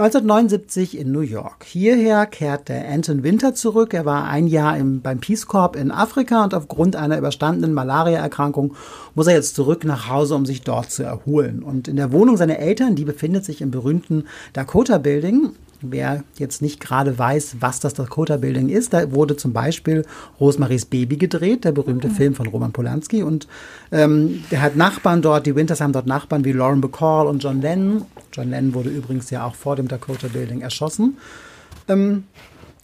1979 0.00 0.96
in 0.96 1.12
New 1.12 1.20
York. 1.20 1.64
Hierher 1.64 2.24
kehrte 2.24 2.74
Anton 2.86 3.22
Winter 3.22 3.54
zurück. 3.54 3.92
Er 3.92 4.06
war 4.06 4.24
ein 4.28 4.46
Jahr 4.46 4.78
im, 4.78 5.02
beim 5.02 5.20
Peace 5.20 5.46
Corps 5.46 5.76
in 5.76 5.90
Afrika 5.90 6.42
und 6.42 6.54
aufgrund 6.54 6.96
einer 6.96 7.18
überstandenen 7.18 7.74
Malariaerkrankung 7.74 8.74
muss 9.14 9.26
er 9.26 9.34
jetzt 9.34 9.56
zurück 9.56 9.84
nach 9.84 10.08
Hause, 10.08 10.36
um 10.36 10.46
sich 10.46 10.62
dort 10.62 10.90
zu 10.90 11.02
erholen. 11.02 11.62
Und 11.62 11.86
in 11.86 11.96
der 11.96 12.12
Wohnung 12.12 12.38
seiner 12.38 12.60
Eltern, 12.60 12.94
die 12.94 13.04
befindet 13.04 13.44
sich 13.44 13.60
im 13.60 13.70
berühmten 13.70 14.24
Dakota 14.54 14.96
Building, 14.96 15.50
Wer 15.82 16.24
jetzt 16.36 16.60
nicht 16.60 16.78
gerade 16.80 17.18
weiß, 17.18 17.56
was 17.60 17.80
das 17.80 17.94
Dakota 17.94 18.36
Building 18.36 18.68
ist, 18.68 18.92
da 18.92 19.12
wurde 19.12 19.36
zum 19.36 19.52
Beispiel 19.52 20.04
Rosemaries 20.38 20.84
Baby 20.84 21.16
gedreht, 21.16 21.64
der 21.64 21.72
berühmte 21.72 22.08
mhm. 22.08 22.12
Film 22.12 22.34
von 22.34 22.46
Roman 22.46 22.72
Polanski. 22.72 23.22
Und 23.22 23.48
ähm, 23.90 24.44
der 24.50 24.60
hat 24.60 24.76
Nachbarn 24.76 25.22
dort, 25.22 25.46
die 25.46 25.54
Winters 25.54 25.80
haben 25.80 25.92
dort 25.92 26.06
Nachbarn 26.06 26.44
wie 26.44 26.52
Lauren 26.52 26.80
Bacall 26.80 27.26
und 27.26 27.42
John 27.42 27.62
Lennon. 27.62 28.04
John 28.32 28.50
Lennon 28.50 28.74
wurde 28.74 28.90
übrigens 28.90 29.30
ja 29.30 29.46
auch 29.46 29.54
vor 29.54 29.76
dem 29.76 29.88
Dakota 29.88 30.28
Building 30.28 30.60
erschossen. 30.60 31.16
Ähm, 31.88 32.24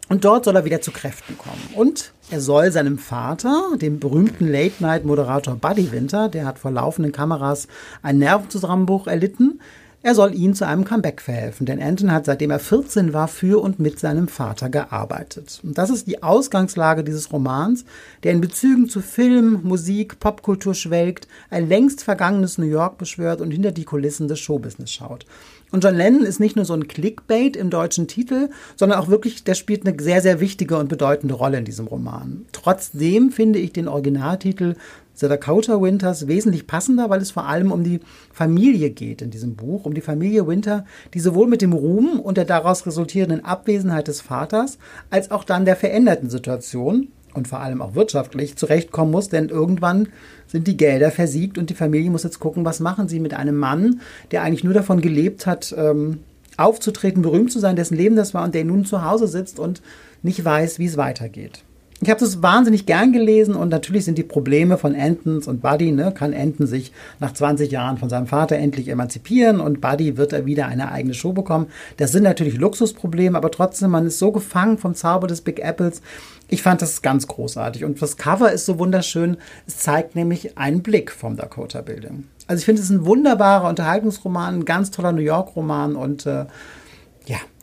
und 0.08 0.24
dort 0.24 0.44
soll 0.44 0.54
er 0.54 0.64
wieder 0.64 0.80
zu 0.80 0.92
Kräften 0.92 1.36
kommen. 1.36 1.60
Und 1.74 2.12
er 2.30 2.40
soll 2.40 2.70
seinem 2.70 2.98
Vater, 2.98 3.72
dem 3.80 3.98
berühmten 3.98 4.50
Late-Night-Moderator 4.50 5.56
Buddy 5.56 5.90
Winter, 5.90 6.28
der 6.28 6.46
hat 6.46 6.58
vor 6.58 6.70
laufenden 6.70 7.12
Kameras 7.12 7.66
einen 8.02 8.20
Nervenzusammenbruch 8.20 9.06
erlitten, 9.06 9.60
er 10.06 10.14
soll 10.14 10.36
ihm 10.36 10.54
zu 10.54 10.64
einem 10.64 10.84
Comeback 10.84 11.20
verhelfen, 11.20 11.66
denn 11.66 11.82
Anton 11.82 12.12
hat 12.12 12.26
seitdem 12.26 12.52
er 12.52 12.60
14 12.60 13.12
war 13.12 13.26
für 13.26 13.60
und 13.60 13.80
mit 13.80 13.98
seinem 13.98 14.28
Vater 14.28 14.68
gearbeitet. 14.68 15.58
Und 15.64 15.78
das 15.78 15.90
ist 15.90 16.06
die 16.06 16.22
Ausgangslage 16.22 17.02
dieses 17.02 17.32
Romans, 17.32 17.84
der 18.22 18.30
in 18.30 18.40
Bezügen 18.40 18.88
zu 18.88 19.00
Film, 19.00 19.62
Musik, 19.64 20.20
Popkultur 20.20 20.74
schwelgt, 20.74 21.26
ein 21.50 21.68
längst 21.68 22.04
vergangenes 22.04 22.56
New 22.56 22.66
York 22.66 22.98
beschwört 22.98 23.40
und 23.40 23.50
hinter 23.50 23.72
die 23.72 23.82
Kulissen 23.82 24.28
des 24.28 24.38
Showbusiness 24.38 24.92
schaut. 24.92 25.26
Und 25.72 25.82
John 25.82 25.96
Lennon 25.96 26.22
ist 26.22 26.38
nicht 26.38 26.54
nur 26.54 26.64
so 26.64 26.74
ein 26.74 26.86
Clickbait 26.86 27.56
im 27.56 27.70
deutschen 27.70 28.06
Titel, 28.06 28.50
sondern 28.76 29.00
auch 29.00 29.08
wirklich, 29.08 29.42
der 29.42 29.54
spielt 29.54 29.84
eine 29.84 30.00
sehr, 30.00 30.22
sehr 30.22 30.38
wichtige 30.38 30.76
und 30.76 30.88
bedeutende 30.88 31.34
Rolle 31.34 31.58
in 31.58 31.64
diesem 31.64 31.88
Roman. 31.88 32.46
Trotzdem 32.52 33.32
finde 33.32 33.58
ich 33.58 33.72
den 33.72 33.88
Originaltitel 33.88 34.76
The 35.18 35.28
Dakota 35.28 35.80
Winters 35.80 36.28
wesentlich 36.28 36.66
passender, 36.66 37.08
weil 37.08 37.22
es 37.22 37.30
vor 37.30 37.46
allem 37.46 37.72
um 37.72 37.82
die 37.82 38.00
Familie 38.32 38.90
geht 38.90 39.22
in 39.22 39.30
diesem 39.30 39.56
Buch, 39.56 39.84
um 39.84 39.94
die 39.94 40.02
Familie 40.02 40.46
Winter, 40.46 40.84
die 41.14 41.20
sowohl 41.20 41.46
mit 41.46 41.62
dem 41.62 41.72
Ruhm 41.72 42.20
und 42.20 42.36
der 42.36 42.44
daraus 42.44 42.86
resultierenden 42.86 43.44
Abwesenheit 43.44 44.08
des 44.08 44.20
Vaters, 44.20 44.78
als 45.08 45.30
auch 45.30 45.44
dann 45.44 45.64
der 45.64 45.76
veränderten 45.76 46.28
Situation 46.28 47.08
und 47.32 47.48
vor 47.48 47.60
allem 47.60 47.80
auch 47.82 47.94
wirtschaftlich 47.94 48.56
zurechtkommen 48.56 49.10
muss, 49.10 49.28
denn 49.28 49.48
irgendwann 49.48 50.08
sind 50.46 50.66
die 50.66 50.76
Gelder 50.76 51.10
versiegt 51.10 51.58
und 51.58 51.70
die 51.70 51.74
Familie 51.74 52.10
muss 52.10 52.22
jetzt 52.22 52.40
gucken, 52.40 52.64
was 52.64 52.80
machen 52.80 53.08
sie 53.08 53.20
mit 53.20 53.34
einem 53.34 53.56
Mann, 53.56 54.00
der 54.30 54.42
eigentlich 54.42 54.64
nur 54.64 54.74
davon 54.74 55.00
gelebt 55.00 55.46
hat, 55.46 55.74
ähm, 55.76 56.20
aufzutreten, 56.56 57.22
berühmt 57.22 57.52
zu 57.52 57.58
sein, 57.58 57.76
dessen 57.76 57.96
Leben 57.96 58.16
das 58.16 58.34
war 58.34 58.44
und 58.44 58.54
der 58.54 58.64
nun 58.64 58.84
zu 58.84 59.04
Hause 59.04 59.28
sitzt 59.28 59.58
und 59.58 59.82
nicht 60.22 60.44
weiß, 60.44 60.78
wie 60.78 60.86
es 60.86 60.96
weitergeht. 60.96 61.62
Ich 62.02 62.10
habe 62.10 62.20
das 62.20 62.42
wahnsinnig 62.42 62.84
gern 62.84 63.14
gelesen 63.14 63.54
und 63.54 63.70
natürlich 63.70 64.04
sind 64.04 64.18
die 64.18 64.22
Probleme 64.22 64.76
von 64.76 64.94
Antons 64.94 65.48
und 65.48 65.62
Buddy, 65.62 65.92
ne, 65.92 66.12
kann 66.12 66.34
Anton 66.34 66.66
sich 66.66 66.92
nach 67.20 67.32
20 67.32 67.70
Jahren 67.70 67.96
von 67.96 68.10
seinem 68.10 68.26
Vater 68.26 68.56
endlich 68.56 68.88
emanzipieren 68.88 69.60
und 69.60 69.80
Buddy 69.80 70.18
wird 70.18 70.34
er 70.34 70.44
wieder 70.44 70.66
eine 70.66 70.92
eigene 70.92 71.14
Show 71.14 71.32
bekommen. 71.32 71.68
Das 71.96 72.12
sind 72.12 72.24
natürlich 72.24 72.58
Luxusprobleme, 72.58 73.38
aber 73.38 73.50
trotzdem, 73.50 73.92
man 73.92 74.06
ist 74.06 74.18
so 74.18 74.30
gefangen 74.30 74.76
vom 74.76 74.94
Zauber 74.94 75.26
des 75.26 75.40
Big 75.40 75.58
Apples. 75.58 76.02
Ich 76.48 76.60
fand 76.60 76.82
das 76.82 77.00
ganz 77.00 77.28
großartig 77.28 77.84
und 77.86 78.00
das 78.02 78.18
Cover 78.18 78.52
ist 78.52 78.66
so 78.66 78.78
wunderschön. 78.78 79.38
Es 79.66 79.78
zeigt 79.78 80.16
nämlich 80.16 80.58
einen 80.58 80.82
Blick 80.82 81.10
vom 81.10 81.36
Dakota 81.36 81.80
Building. 81.80 82.24
Also 82.46 82.60
ich 82.60 82.66
finde 82.66 82.82
es 82.82 82.90
ein 82.90 83.06
wunderbarer 83.06 83.68
Unterhaltungsroman, 83.70 84.56
ein 84.56 84.64
ganz 84.66 84.90
toller 84.90 85.12
New 85.12 85.22
York 85.22 85.56
Roman 85.56 85.96
und 85.96 86.26
äh, 86.26 86.44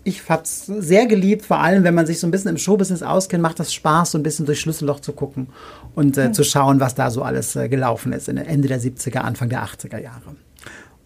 ich 0.03 0.29
habe 0.29 0.43
es 0.43 0.65
sehr 0.65 1.05
geliebt, 1.05 1.45
vor 1.45 1.59
allem 1.59 1.83
wenn 1.83 1.93
man 1.93 2.05
sich 2.05 2.19
so 2.19 2.27
ein 2.27 2.31
bisschen 2.31 2.49
im 2.49 2.57
Showbusiness 2.57 3.03
auskennt, 3.03 3.41
macht 3.41 3.59
das 3.59 3.73
Spaß, 3.73 4.11
so 4.11 4.17
ein 4.17 4.23
bisschen 4.23 4.45
durch 4.45 4.59
Schlüsselloch 4.59 4.99
zu 4.99 5.13
gucken 5.13 5.47
und 5.95 6.17
äh, 6.17 6.27
mhm. 6.27 6.33
zu 6.33 6.43
schauen, 6.43 6.79
was 6.79 6.95
da 6.95 7.09
so 7.09 7.23
alles 7.23 7.55
äh, 7.55 7.69
gelaufen 7.69 8.11
ist 8.13 8.27
in 8.27 8.37
Ende 8.37 8.67
der 8.67 8.81
70er, 8.81 9.19
Anfang 9.19 9.49
der 9.49 9.63
80er 9.63 9.99
Jahre. 9.99 10.35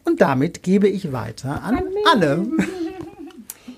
Und 0.04 0.22
damit 0.22 0.64
gebe 0.64 0.88
ich 0.88 1.12
weiter 1.12 1.62
an 1.64 1.80
Anne. 2.12 2.48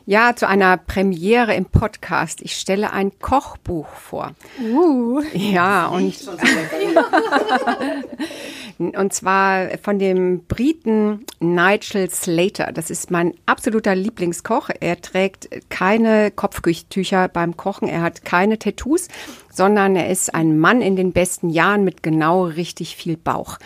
Ja, 0.10 0.36
zu 0.36 0.48
einer 0.48 0.76
Premiere 0.78 1.54
im 1.54 1.66
Podcast. 1.66 2.42
Ich 2.42 2.56
stelle 2.56 2.92
ein 2.92 3.12
Kochbuch 3.20 3.88
vor. 3.90 4.32
Uh. 4.60 5.22
Ja, 5.34 5.86
und, 5.86 6.16
und 8.80 9.14
zwar 9.14 9.78
von 9.84 10.00
dem 10.00 10.46
Briten 10.46 11.28
Nigel 11.40 12.10
Slater. 12.10 12.72
Das 12.72 12.90
ist 12.90 13.12
mein 13.12 13.36
absoluter 13.46 13.94
Lieblingskoch. 13.94 14.72
Er 14.80 15.00
trägt 15.00 15.48
keine 15.70 16.32
Kopftücher 16.32 17.28
beim 17.28 17.56
Kochen. 17.56 17.88
Er 17.88 18.02
hat 18.02 18.26
keine 18.26 18.58
Tattoos, 18.58 19.10
sondern 19.52 19.96
er 19.96 20.10
ist 20.10 20.34
ein 20.34 20.58
Mann 20.58 20.82
in 20.82 20.96
den 20.96 21.12
besten 21.12 21.52
Jahren 21.52 21.84
mit 21.84 22.02
genau 22.02 22.46
richtig 22.46 22.96
viel 22.96 23.16
Bauch. 23.16 23.60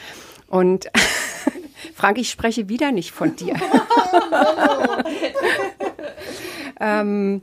Und 0.48 0.92
Frank, 1.96 2.18
ich 2.18 2.30
spreche 2.30 2.70
wieder 2.70 2.92
nicht 2.92 3.12
von 3.12 3.36
dir. 3.36 3.56
ähm, 6.80 7.42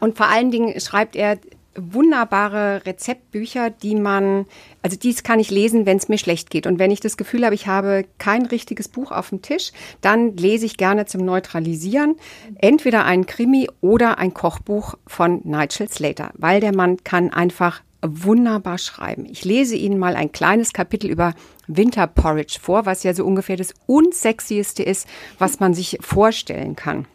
und 0.00 0.16
vor 0.16 0.28
allen 0.28 0.50
Dingen 0.50 0.78
schreibt 0.80 1.16
er 1.16 1.38
wunderbare 1.76 2.84
Rezeptbücher, 2.84 3.70
die 3.70 3.94
man, 3.94 4.46
also 4.82 4.96
dies 4.96 5.22
kann 5.22 5.38
ich 5.38 5.50
lesen, 5.50 5.86
wenn 5.86 5.96
es 5.96 6.08
mir 6.08 6.18
schlecht 6.18 6.50
geht. 6.50 6.66
Und 6.66 6.78
wenn 6.78 6.90
ich 6.90 7.00
das 7.00 7.16
Gefühl 7.16 7.44
habe, 7.44 7.54
ich 7.54 7.66
habe 7.66 8.04
kein 8.18 8.46
richtiges 8.46 8.88
Buch 8.88 9.12
auf 9.12 9.30
dem 9.30 9.42
Tisch, 9.42 9.72
dann 10.00 10.36
lese 10.36 10.66
ich 10.66 10.76
gerne 10.76 11.06
zum 11.06 11.24
Neutralisieren 11.24 12.16
entweder 12.56 13.04
ein 13.04 13.26
Krimi 13.26 13.68
oder 13.80 14.18
ein 14.18 14.34
Kochbuch 14.34 14.94
von 15.06 15.40
Nigel 15.44 15.88
Slater, 15.88 16.30
weil 16.34 16.60
der 16.60 16.74
Mann 16.74 16.98
kann 17.04 17.32
einfach 17.32 17.82
wunderbar 18.02 18.78
schreiben. 18.78 19.26
Ich 19.26 19.44
lese 19.44 19.76
Ihnen 19.76 19.98
mal 19.98 20.16
ein 20.16 20.32
kleines 20.32 20.72
Kapitel 20.72 21.10
über 21.10 21.34
Winterporridge 21.76 22.58
vor, 22.60 22.86
was 22.86 23.02
ja 23.02 23.14
so 23.14 23.24
ungefähr 23.24 23.56
das 23.56 23.74
unsexieste 23.86 24.82
ist, 24.82 25.06
was 25.38 25.60
man 25.60 25.74
sich 25.74 25.98
vorstellen 26.00 26.76
kann. 26.76 27.06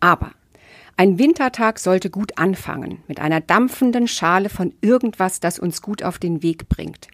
Aber 0.00 0.32
ein 0.96 1.18
Wintertag 1.18 1.78
sollte 1.78 2.10
gut 2.10 2.36
anfangen, 2.36 3.02
mit 3.08 3.20
einer 3.20 3.40
dampfenden 3.40 4.06
Schale 4.06 4.48
von 4.50 4.74
irgendwas, 4.80 5.40
das 5.40 5.58
uns 5.58 5.80
gut 5.80 6.02
auf 6.02 6.18
den 6.18 6.42
Weg 6.42 6.68
bringt. 6.68 7.08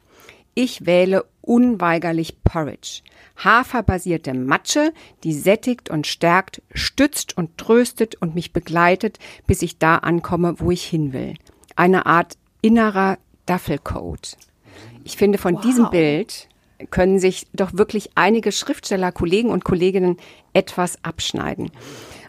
Ich 0.55 0.87
wähle 0.87 1.27
unweigerlich 1.43 2.43
Porridge. 2.43 3.03
Haferbasierte 3.37 4.33
Matsche, 4.33 4.93
die 5.23 5.35
sättigt 5.35 5.91
und 5.91 6.07
stärkt, 6.07 6.63
stützt 6.73 7.37
und 7.37 7.59
tröstet 7.59 8.15
und 8.17 8.35
mich 8.35 8.53
begleitet, 8.53 9.19
bis 9.47 9.63
ich 9.63 9.79
da 9.79 9.97
ankomme, 9.99 10.59
wo 10.59 10.71
ich 10.71 10.85
hin 10.85 11.13
will. 11.13 11.35
Eine 11.77 12.07
Art 12.07 12.39
innerer 12.63 13.19
Duffelcoat. 13.45 14.39
Ich 15.07 15.17
finde, 15.17 15.39
von 15.39 15.55
wow. 15.55 15.61
diesem 15.63 15.91
Bild 15.91 16.49
können 16.91 17.21
sich 17.21 17.47
doch 17.53 17.73
wirklich 17.75 18.11
einige 18.17 18.51
Schriftsteller, 18.51 19.13
Kollegen 19.13 19.51
und 19.51 19.65
Kolleginnen 19.65 20.17
etwas 20.53 20.99
abschneiden. 21.05 21.71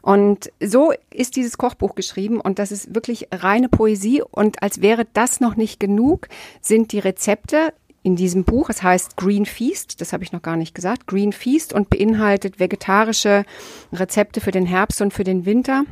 Und 0.03 0.51
so 0.63 0.93
ist 1.09 1.35
dieses 1.35 1.57
Kochbuch 1.57 1.95
geschrieben 1.95 2.39
und 2.39 2.59
das 2.59 2.71
ist 2.71 2.93
wirklich 2.93 3.29
reine 3.31 3.67
Poesie 3.67 4.21
und 4.21 4.61
als 4.61 4.81
wäre 4.81 5.07
das 5.13 5.39
noch 5.39 5.55
nicht 5.55 5.79
genug, 5.79 6.27
sind 6.61 6.91
die 6.91 6.99
Rezepte 6.99 7.73
in 8.03 8.15
diesem 8.15 8.43
Buch, 8.43 8.69
es 8.69 8.83
heißt 8.83 9.17
Green 9.17 9.47
Feast, 9.47 9.99
das 9.99 10.13
habe 10.13 10.23
ich 10.23 10.31
noch 10.31 10.43
gar 10.43 10.55
nicht 10.55 10.75
gesagt, 10.75 11.07
Green 11.07 11.33
Feast 11.33 11.73
und 11.73 11.89
beinhaltet 11.89 12.59
vegetarische 12.59 13.43
Rezepte 13.91 14.39
für 14.39 14.51
den 14.51 14.67
Herbst 14.67 15.01
und 15.01 15.13
für 15.13 15.23
den 15.23 15.45
Winter 15.45 15.83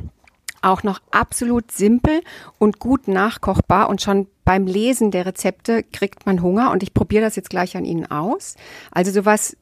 auch 0.66 0.82
noch 0.82 1.00
absolut 1.10 1.70
simpel 1.70 2.20
und 2.58 2.78
gut 2.78 3.08
nachkochbar 3.08 3.88
und 3.88 4.02
schon 4.02 4.26
beim 4.44 4.66
Lesen 4.66 5.10
der 5.10 5.26
Rezepte 5.26 5.82
kriegt 5.82 6.26
man 6.26 6.42
Hunger 6.42 6.70
und 6.70 6.82
ich 6.82 6.94
probiere 6.94 7.24
das 7.24 7.36
jetzt 7.36 7.50
gleich 7.50 7.76
an 7.76 7.84
Ihnen 7.84 8.10
aus. 8.10 8.56
Also 8.90 9.10
sowas 9.10 9.56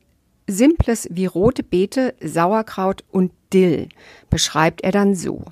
Simples 0.47 1.09
wie 1.11 1.27
rote 1.27 1.63
Beete, 1.63 2.15
Sauerkraut 2.23 3.05
und 3.11 3.33
Dill 3.53 3.89
beschreibt 4.29 4.83
er 4.83 4.93
dann 4.93 5.15
so. 5.15 5.45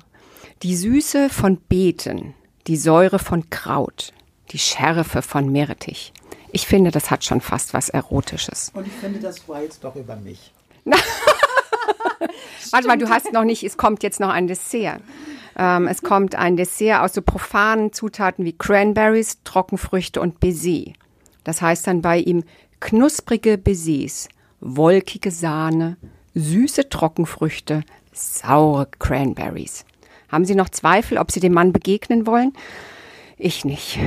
Die 0.61 0.75
Süße 0.75 1.29
von 1.29 1.57
Beeten, 1.57 2.35
die 2.67 2.77
Säure 2.77 3.19
von 3.19 3.49
Kraut, 3.49 4.13
die 4.51 4.59
Schärfe 4.59 5.21
von 5.21 5.51
Meerrettich. 5.51 6.13
Ich 6.51 6.67
finde, 6.67 6.91
das 6.91 7.09
hat 7.09 7.23
schon 7.23 7.41
fast 7.41 7.73
was 7.73 7.89
Erotisches. 7.89 8.71
Und 8.75 8.85
ich 8.85 8.93
finde, 8.93 9.19
das 9.19 9.47
war 9.49 9.63
jetzt 9.63 9.83
doch 9.83 9.95
über 9.95 10.15
mich. 10.15 10.51
Warte 12.71 12.87
mal, 12.87 12.97
du 12.97 13.09
hast 13.09 13.33
noch 13.33 13.43
nicht, 13.43 13.63
es 13.63 13.77
kommt 13.77 14.03
jetzt 14.03 14.19
noch 14.19 14.29
ein 14.29 14.47
Dessert. 14.47 15.01
Ähm, 15.57 15.87
es 15.87 16.01
kommt 16.01 16.35
ein 16.35 16.57
Dessert 16.57 17.01
aus 17.01 17.13
so 17.13 17.21
profanen 17.21 17.93
Zutaten 17.93 18.45
wie 18.45 18.57
Cranberries, 18.57 19.39
Trockenfrüchte 19.43 20.21
und 20.21 20.39
Baiser. 20.39 20.93
Das 21.43 21.61
heißt 21.61 21.87
dann 21.87 22.01
bei 22.01 22.19
ihm 22.19 22.43
knusprige 22.79 23.57
Baisers, 23.57 24.29
wolkige 24.59 25.31
Sahne, 25.31 25.97
süße 26.35 26.89
Trockenfrüchte, 26.89 27.83
saure 28.11 28.87
Cranberries. 28.99 29.85
Haben 30.29 30.45
Sie 30.45 30.55
noch 30.55 30.69
Zweifel, 30.69 31.17
ob 31.17 31.31
Sie 31.31 31.39
dem 31.39 31.53
Mann 31.53 31.73
begegnen 31.73 32.25
wollen? 32.25 32.53
Ich 33.37 33.65
nicht. 33.65 33.99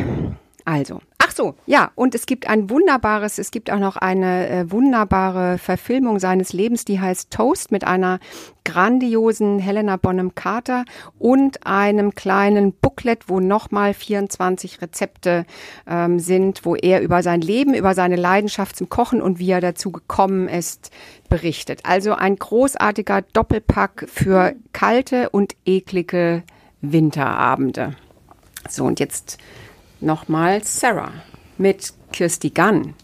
Also, 0.66 0.98
ach 1.18 1.30
so, 1.30 1.54
ja, 1.66 1.92
und 1.94 2.16
es 2.16 2.26
gibt 2.26 2.48
ein 2.48 2.68
wunderbares, 2.68 3.38
es 3.38 3.52
gibt 3.52 3.70
auch 3.70 3.78
noch 3.78 3.96
eine 3.96 4.48
äh, 4.48 4.70
wunderbare 4.72 5.58
Verfilmung 5.58 6.18
seines 6.18 6.52
Lebens, 6.52 6.84
die 6.84 7.00
heißt 7.00 7.30
Toast 7.30 7.70
mit 7.70 7.86
einer 7.86 8.18
grandiosen 8.64 9.60
Helena 9.60 9.96
Bonham 9.96 10.34
Carter 10.34 10.84
und 11.20 11.64
einem 11.64 12.16
kleinen 12.16 12.72
Booklet, 12.72 13.28
wo 13.28 13.38
nochmal 13.38 13.94
24 13.94 14.82
Rezepte 14.82 15.46
ähm, 15.86 16.18
sind, 16.18 16.64
wo 16.64 16.74
er 16.74 17.00
über 17.00 17.22
sein 17.22 17.42
Leben, 17.42 17.72
über 17.72 17.94
seine 17.94 18.16
Leidenschaft 18.16 18.74
zum 18.74 18.88
Kochen 18.88 19.22
und 19.22 19.38
wie 19.38 19.52
er 19.52 19.60
dazu 19.60 19.92
gekommen 19.92 20.48
ist, 20.48 20.90
berichtet. 21.28 21.82
Also 21.84 22.14
ein 22.14 22.34
großartiger 22.34 23.22
Doppelpack 23.22 24.06
für 24.12 24.54
kalte 24.72 25.30
und 25.30 25.54
eklige 25.64 26.42
Winterabende. 26.80 27.94
So, 28.68 28.84
und 28.84 28.98
jetzt 28.98 29.38
nochmal 30.00 30.62
Sarah 30.64 31.12
mit 31.58 31.92
Kirsty 32.12 32.50
Gunn. 32.50 32.94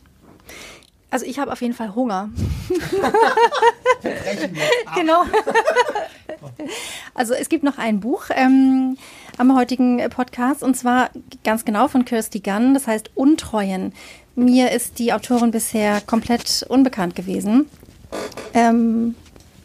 Also 1.11 1.27
ich 1.27 1.39
habe 1.39 1.53
auf 1.53 1.61
jeden 1.61 1.75
Fall 1.75 1.95
Hunger. 1.95 2.31
genau. 4.95 5.25
also 7.15 7.35
es 7.35 7.51
gibt 7.51 7.65
noch 7.65 7.77
ein 7.77 8.01
Buch 8.01 8.25
ähm, 8.31 8.97
am 9.37 9.55
heutigen 9.55 10.03
Podcast 10.09 10.63
und 10.63 10.75
zwar 10.75 11.11
ganz 11.45 11.67
genau 11.67 11.89
von 11.89 12.07
Kirsty 12.07 12.41
Gunn, 12.41 12.73
das 12.73 12.87
heißt 12.87 13.11
Untreuen. 13.15 13.93
Mir 14.35 14.71
ist 14.71 14.99
die 14.99 15.13
Autorin 15.13 15.51
bisher 15.51 16.01
komplett 16.01 16.65
unbekannt 16.69 17.15
gewesen. 17.15 17.67
Ähm, 18.55 19.15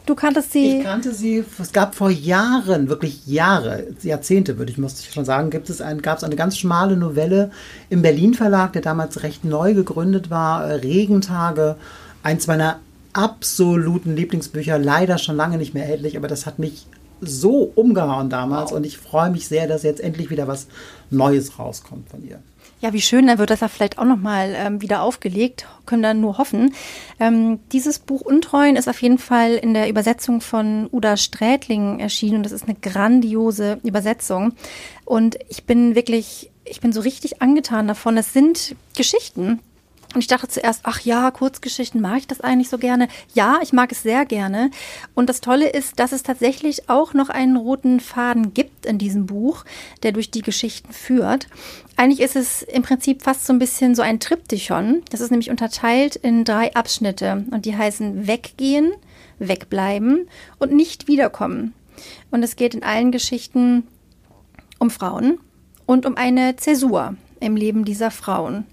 Du 0.07 0.15
kanntest 0.15 0.53
sie? 0.53 0.77
Ich 0.77 0.83
kannte 0.83 1.13
sie. 1.13 1.43
Es 1.59 1.73
gab 1.73 1.93
vor 1.93 2.09
Jahren, 2.09 2.87
wirklich 2.87 3.27
Jahre, 3.27 3.87
Jahrzehnte 4.01 4.57
würde 4.57 4.71
ich, 4.71 4.77
muss 4.77 5.01
ich 5.01 5.11
schon 5.11 5.25
sagen, 5.25 5.49
gibt 5.49 5.69
es 5.69 5.81
ein, 5.81 6.01
gab 6.01 6.17
es 6.17 6.23
eine 6.23 6.37
ganz 6.37 6.57
schmale 6.57 6.95
Novelle 6.95 7.51
im 7.89 8.01
Berlin 8.01 8.33
Verlag, 8.33 8.71
der 8.71 8.81
damals 8.81 9.23
recht 9.23 9.43
neu 9.43 9.73
gegründet 9.73 10.29
war, 10.29 10.63
äh, 10.63 10.75
Regentage, 10.75 11.75
eins 12.23 12.47
meiner 12.47 12.79
absoluten 13.11 14.15
Lieblingsbücher, 14.15 14.79
leider 14.79 15.17
schon 15.17 15.35
lange 15.35 15.57
nicht 15.57 15.73
mehr 15.73 15.83
erhältlich, 15.83 16.15
aber 16.15 16.29
das 16.29 16.45
hat 16.45 16.57
mich 16.57 16.87
so 17.19 17.69
umgehauen 17.75 18.29
damals 18.29 18.71
wow. 18.71 18.77
und 18.77 18.85
ich 18.85 18.97
freue 18.97 19.29
mich 19.29 19.47
sehr, 19.47 19.67
dass 19.67 19.83
jetzt 19.83 19.99
endlich 19.99 20.29
wieder 20.29 20.47
was 20.47 20.67
Neues 21.09 21.59
rauskommt 21.59 22.09
von 22.09 22.25
ihr. 22.25 22.39
Ja, 22.79 22.93
wie 22.93 23.01
schön, 23.01 23.25
dann 23.25 23.39
wird 23.39 23.49
das 23.49 23.61
ja 23.61 23.69
vielleicht 23.69 23.97
auch 23.97 24.05
nochmal 24.05 24.53
ähm, 24.55 24.83
wieder 24.83 25.01
aufgelegt, 25.01 25.65
können 25.87 26.03
dann 26.03 26.21
nur 26.21 26.37
hoffen. 26.37 26.75
Ähm, 27.19 27.59
dieses 27.71 27.97
Buch 27.97 28.21
Untreuen 28.21 28.75
ist 28.75 28.87
auf 28.87 29.01
jeden 29.01 29.17
Fall 29.17 29.55
in 29.55 29.73
der 29.73 29.89
Übersetzung 29.89 30.41
von 30.41 30.87
Uda 30.91 31.17
Strätling 31.17 31.99
erschienen 31.99 32.37
und 32.37 32.43
das 32.43 32.51
ist 32.51 32.65
eine 32.65 32.75
grandiose 32.75 33.79
Übersetzung. 33.83 34.53
Und 35.05 35.39
ich 35.49 35.63
bin 35.63 35.95
wirklich, 35.95 36.51
ich 36.65 36.79
bin 36.79 36.93
so 36.93 37.01
richtig 37.01 37.41
angetan 37.41 37.87
davon. 37.87 38.15
Es 38.15 38.31
sind 38.31 38.75
Geschichten, 38.95 39.59
und 40.13 40.21
ich 40.21 40.27
dachte 40.27 40.47
zuerst, 40.47 40.81
ach 40.83 41.01
ja, 41.01 41.29
Kurzgeschichten, 41.31 42.01
mag 42.01 42.19
ich 42.19 42.27
das 42.27 42.41
eigentlich 42.41 42.69
so 42.69 42.77
gerne? 42.77 43.07
Ja, 43.33 43.59
ich 43.61 43.73
mag 43.73 43.91
es 43.91 44.03
sehr 44.03 44.25
gerne. 44.25 44.71
Und 45.15 45.29
das 45.29 45.41
Tolle 45.41 45.69
ist, 45.69 45.99
dass 45.99 46.11
es 46.11 46.23
tatsächlich 46.23 46.89
auch 46.89 47.13
noch 47.13 47.29
einen 47.29 47.57
roten 47.57 47.99
Faden 47.99 48.53
gibt 48.53 48.85
in 48.85 48.97
diesem 48.97 49.25
Buch, 49.25 49.65
der 50.03 50.13
durch 50.13 50.31
die 50.31 50.41
Geschichten 50.41 50.93
führt. 50.93 51.47
Eigentlich 51.97 52.21
ist 52.21 52.35
es 52.35 52.61
im 52.61 52.83
Prinzip 52.83 53.21
fast 53.21 53.45
so 53.45 53.53
ein 53.53 53.59
bisschen 53.59 53.95
so 53.95 54.01
ein 54.01 54.19
Triptychon. 54.19 55.03
Das 55.11 55.19
ist 55.19 55.29
nämlich 55.29 55.49
unterteilt 55.49 56.15
in 56.15 56.45
drei 56.45 56.73
Abschnitte 56.73 57.45
und 57.51 57.65
die 57.65 57.75
heißen 57.75 58.27
Weggehen, 58.27 58.93
Wegbleiben 59.39 60.27
und 60.57 60.71
Nicht 60.71 61.07
wiederkommen. 61.07 61.73
Und 62.31 62.43
es 62.43 62.55
geht 62.55 62.75
in 62.75 62.83
allen 62.83 63.11
Geschichten 63.11 63.87
um 64.79 64.89
Frauen 64.89 65.39
und 65.85 66.05
um 66.05 66.15
eine 66.15 66.55
Zäsur 66.55 67.15
im 67.39 67.55
Leben 67.55 67.83
dieser 67.83 68.11
Frauen. 68.11 68.65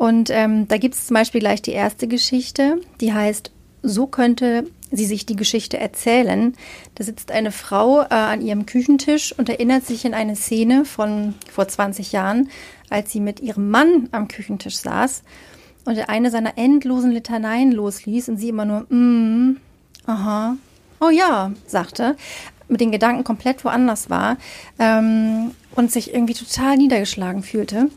Und 0.00 0.30
ähm, 0.30 0.66
da 0.66 0.78
gibt 0.78 0.94
es 0.94 1.08
zum 1.08 1.14
Beispiel 1.14 1.42
gleich 1.42 1.60
die 1.60 1.72
erste 1.72 2.08
Geschichte, 2.08 2.80
die 3.02 3.12
heißt, 3.12 3.50
so 3.82 4.06
könnte 4.06 4.64
sie 4.90 5.04
sich 5.04 5.26
die 5.26 5.36
Geschichte 5.36 5.76
erzählen. 5.76 6.54
Da 6.94 7.04
sitzt 7.04 7.30
eine 7.30 7.52
Frau 7.52 8.00
äh, 8.00 8.06
an 8.08 8.40
ihrem 8.40 8.64
Küchentisch 8.64 9.34
und 9.36 9.50
erinnert 9.50 9.84
sich 9.84 10.06
in 10.06 10.14
eine 10.14 10.36
Szene 10.36 10.86
von 10.86 11.34
vor 11.52 11.68
20 11.68 12.12
Jahren, 12.12 12.48
als 12.88 13.12
sie 13.12 13.20
mit 13.20 13.40
ihrem 13.40 13.68
Mann 13.68 14.08
am 14.10 14.26
Küchentisch 14.26 14.78
saß 14.78 15.22
und 15.84 15.98
er 15.98 16.08
eine 16.08 16.30
seiner 16.30 16.56
endlosen 16.56 17.10
Litaneien 17.10 17.70
losließ 17.70 18.30
und 18.30 18.38
sie 18.38 18.48
immer 18.48 18.64
nur, 18.64 18.86
mm, 18.88 19.58
aha, 20.06 20.56
oh 21.00 21.10
ja, 21.10 21.52
sagte, 21.66 22.16
mit 22.68 22.80
den 22.80 22.90
Gedanken 22.90 23.22
komplett 23.22 23.66
woanders 23.66 24.08
war 24.08 24.38
ähm, 24.78 25.50
und 25.76 25.92
sich 25.92 26.14
irgendwie 26.14 26.32
total 26.32 26.78
niedergeschlagen 26.78 27.42
fühlte. 27.42 27.90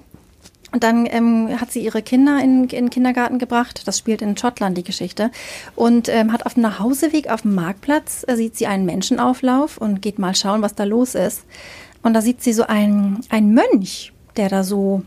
Und 0.73 0.83
dann 0.83 1.05
ähm, 1.05 1.61
hat 1.61 1.71
sie 1.71 1.85
ihre 1.85 2.01
Kinder 2.01 2.39
in, 2.43 2.63
in 2.63 2.67
den 2.67 2.89
Kindergarten 2.89 3.37
gebracht. 3.37 3.87
Das 3.87 3.99
spielt 3.99 4.23
in 4.23 4.35
Schottland 4.35 4.75
die 4.75 4.83
Geschichte. 4.83 5.29
Und 5.75 6.09
ähm, 6.09 6.33
hat 6.33 6.47
auf 6.47 6.55
dem 6.55 6.63
Nachhauseweg 6.63 7.29
auf 7.29 7.43
dem 7.43 7.53
Marktplatz 7.53 8.25
äh, 8.27 8.35
sieht 8.35 8.57
sie 8.57 8.65
einen 8.65 8.85
Menschenauflauf 8.85 9.77
und 9.77 10.01
geht 10.01 10.17
mal 10.17 10.33
schauen, 10.33 10.63
was 10.63 10.73
da 10.73 10.83
los 10.83 11.13
ist. 11.13 11.43
Und 12.01 12.15
da 12.15 12.21
sieht 12.21 12.41
sie 12.41 12.53
so 12.53 12.63
einen, 12.63 13.21
einen 13.29 13.53
Mönch, 13.53 14.13
der 14.35 14.49
da 14.49 14.63
so 14.63 15.03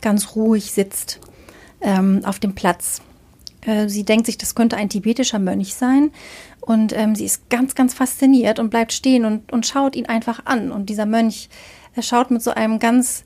ganz 0.00 0.36
ruhig 0.36 0.70
sitzt 0.70 1.18
ähm, 1.80 2.20
auf 2.24 2.38
dem 2.38 2.54
Platz. 2.54 3.02
Äh, 3.66 3.88
sie 3.88 4.04
denkt 4.04 4.26
sich, 4.26 4.38
das 4.38 4.54
könnte 4.54 4.76
ein 4.76 4.88
tibetischer 4.88 5.40
Mönch 5.40 5.74
sein. 5.74 6.12
Und 6.60 6.96
ähm, 6.96 7.16
sie 7.16 7.24
ist 7.24 7.50
ganz, 7.50 7.74
ganz 7.74 7.92
fasziniert 7.92 8.60
und 8.60 8.70
bleibt 8.70 8.92
stehen 8.92 9.24
und, 9.24 9.52
und 9.52 9.66
schaut 9.66 9.96
ihn 9.96 10.06
einfach 10.06 10.46
an. 10.46 10.70
Und 10.70 10.88
dieser 10.90 11.06
Mönch, 11.06 11.48
er 11.96 12.02
schaut 12.04 12.30
mit 12.30 12.40
so 12.40 12.52
einem 12.52 12.78
ganz 12.78 13.24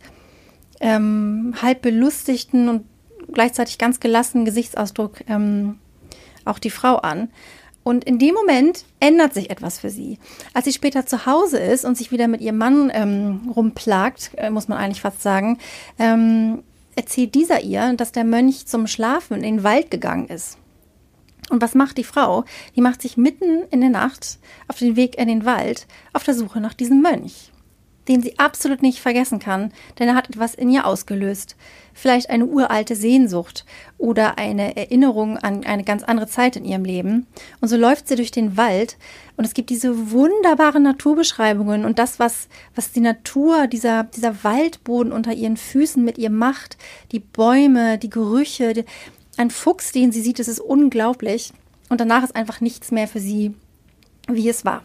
ähm, 0.82 1.54
halb 1.62 1.80
belustigten 1.80 2.68
und 2.68 2.84
gleichzeitig 3.32 3.78
ganz 3.78 4.00
gelassenen 4.00 4.44
Gesichtsausdruck 4.44 5.22
ähm, 5.28 5.78
auch 6.44 6.58
die 6.58 6.70
Frau 6.70 6.96
an. 6.96 7.30
Und 7.84 8.04
in 8.04 8.18
dem 8.18 8.34
Moment 8.34 8.84
ändert 9.00 9.34
sich 9.34 9.50
etwas 9.50 9.78
für 9.80 9.90
sie. 9.90 10.18
Als 10.54 10.66
sie 10.66 10.72
später 10.72 11.06
zu 11.06 11.26
Hause 11.26 11.58
ist 11.58 11.84
und 11.84 11.96
sich 11.96 12.12
wieder 12.12 12.28
mit 12.28 12.40
ihrem 12.40 12.58
Mann 12.58 12.92
ähm, 12.94 13.52
rumplagt, 13.56 14.32
äh, 14.36 14.50
muss 14.50 14.68
man 14.68 14.78
eigentlich 14.78 15.00
fast 15.00 15.22
sagen, 15.22 15.58
ähm, 15.98 16.62
erzählt 16.94 17.34
dieser 17.34 17.62
ihr, 17.62 17.94
dass 17.94 18.12
der 18.12 18.24
Mönch 18.24 18.66
zum 18.66 18.86
Schlafen 18.86 19.36
in 19.36 19.42
den 19.42 19.64
Wald 19.64 19.90
gegangen 19.90 20.28
ist. 20.28 20.58
Und 21.50 21.60
was 21.60 21.74
macht 21.74 21.98
die 21.98 22.04
Frau? 22.04 22.44
Die 22.76 22.80
macht 22.80 23.02
sich 23.02 23.16
mitten 23.16 23.64
in 23.70 23.80
der 23.80 23.90
Nacht 23.90 24.38
auf 24.68 24.78
den 24.78 24.94
Weg 24.94 25.18
in 25.18 25.28
den 25.28 25.44
Wald 25.44 25.86
auf 26.12 26.22
der 26.22 26.34
Suche 26.34 26.60
nach 26.60 26.74
diesem 26.74 27.02
Mönch 27.02 27.51
den 28.08 28.22
sie 28.22 28.38
absolut 28.38 28.82
nicht 28.82 29.00
vergessen 29.00 29.38
kann, 29.38 29.72
denn 29.98 30.08
er 30.08 30.14
hat 30.14 30.28
etwas 30.28 30.54
in 30.54 30.70
ihr 30.70 30.86
ausgelöst. 30.86 31.56
Vielleicht 31.94 32.30
eine 32.30 32.46
uralte 32.46 32.96
Sehnsucht 32.96 33.64
oder 33.98 34.38
eine 34.38 34.76
Erinnerung 34.76 35.36
an 35.36 35.64
eine 35.64 35.84
ganz 35.84 36.02
andere 36.02 36.26
Zeit 36.26 36.56
in 36.56 36.64
ihrem 36.64 36.84
Leben. 36.84 37.26
Und 37.60 37.68
so 37.68 37.76
läuft 37.76 38.08
sie 38.08 38.16
durch 38.16 38.30
den 38.30 38.56
Wald 38.56 38.96
und 39.36 39.44
es 39.44 39.54
gibt 39.54 39.70
diese 39.70 40.10
wunderbaren 40.10 40.82
Naturbeschreibungen 40.82 41.84
und 41.84 41.98
das, 41.98 42.18
was, 42.18 42.48
was 42.74 42.92
die 42.92 43.00
Natur, 43.00 43.66
dieser, 43.66 44.04
dieser 44.04 44.42
Waldboden 44.42 45.12
unter 45.12 45.32
ihren 45.32 45.56
Füßen 45.56 46.02
mit 46.02 46.18
ihr 46.18 46.30
macht, 46.30 46.76
die 47.12 47.20
Bäume, 47.20 47.98
die 47.98 48.10
Gerüche, 48.10 48.72
die, 48.72 48.84
ein 49.36 49.50
Fuchs, 49.50 49.92
den 49.92 50.12
sie 50.12 50.22
sieht, 50.22 50.38
das 50.38 50.48
ist 50.48 50.60
unglaublich. 50.60 51.52
Und 51.88 52.00
danach 52.00 52.24
ist 52.24 52.36
einfach 52.36 52.60
nichts 52.60 52.90
mehr 52.90 53.08
für 53.08 53.20
sie, 53.20 53.54
wie 54.28 54.48
es 54.48 54.64
war. 54.64 54.82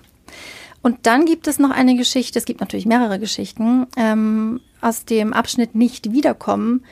Und 0.87 0.99
dann 1.05 1.25
gibt 1.25 1.47
es 1.47 1.59
noch 1.59 1.71
eine 1.71 1.97
Geschichte, 1.97 2.39
es 2.39 2.45
gibt 2.45 2.61
natürlich 2.61 2.85
mehrere 2.85 3.19
Geschichten, 3.19 3.87
ähm, 3.97 4.61
aus 4.79 5.03
dem 5.03 5.33
Abschnitt 5.33 5.75
Nicht 5.75 6.13
wiederkommen. 6.13 6.85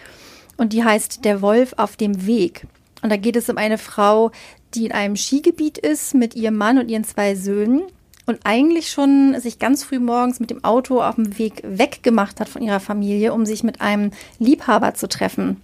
Und 0.57 0.73
die 0.73 0.83
heißt 0.83 1.23
Der 1.23 1.41
Wolf 1.41 1.75
auf 1.77 1.95
dem 1.95 2.25
Weg. 2.27 2.67
Und 3.01 3.09
da 3.09 3.15
geht 3.15 3.37
es 3.37 3.47
um 3.47 3.57
eine 3.57 3.77
Frau, 3.77 4.31
die 4.73 4.87
in 4.87 4.91
einem 4.91 5.15
Skigebiet 5.15 5.77
ist 5.77 6.13
mit 6.13 6.35
ihrem 6.35 6.57
Mann 6.57 6.77
und 6.77 6.89
ihren 6.89 7.05
zwei 7.05 7.35
Söhnen. 7.35 7.83
und 8.25 8.39
eigentlich 8.43 8.89
schon 8.89 9.39
sich 9.39 9.59
ganz 9.59 9.85
früh 9.85 9.99
morgens 9.99 10.41
mit 10.41 10.49
dem 10.49 10.65
Auto 10.65 11.01
auf 11.01 11.15
dem 11.15 11.37
Weg 11.37 11.61
weggemacht 11.63 12.41
hat 12.41 12.49
von 12.49 12.61
ihrer 12.61 12.81
Familie, 12.81 13.31
um 13.31 13.45
sich 13.45 13.63
mit 13.63 13.79
einem 13.79 14.11
Liebhaber 14.39 14.93
zu 14.95 15.07
treffen. 15.07 15.61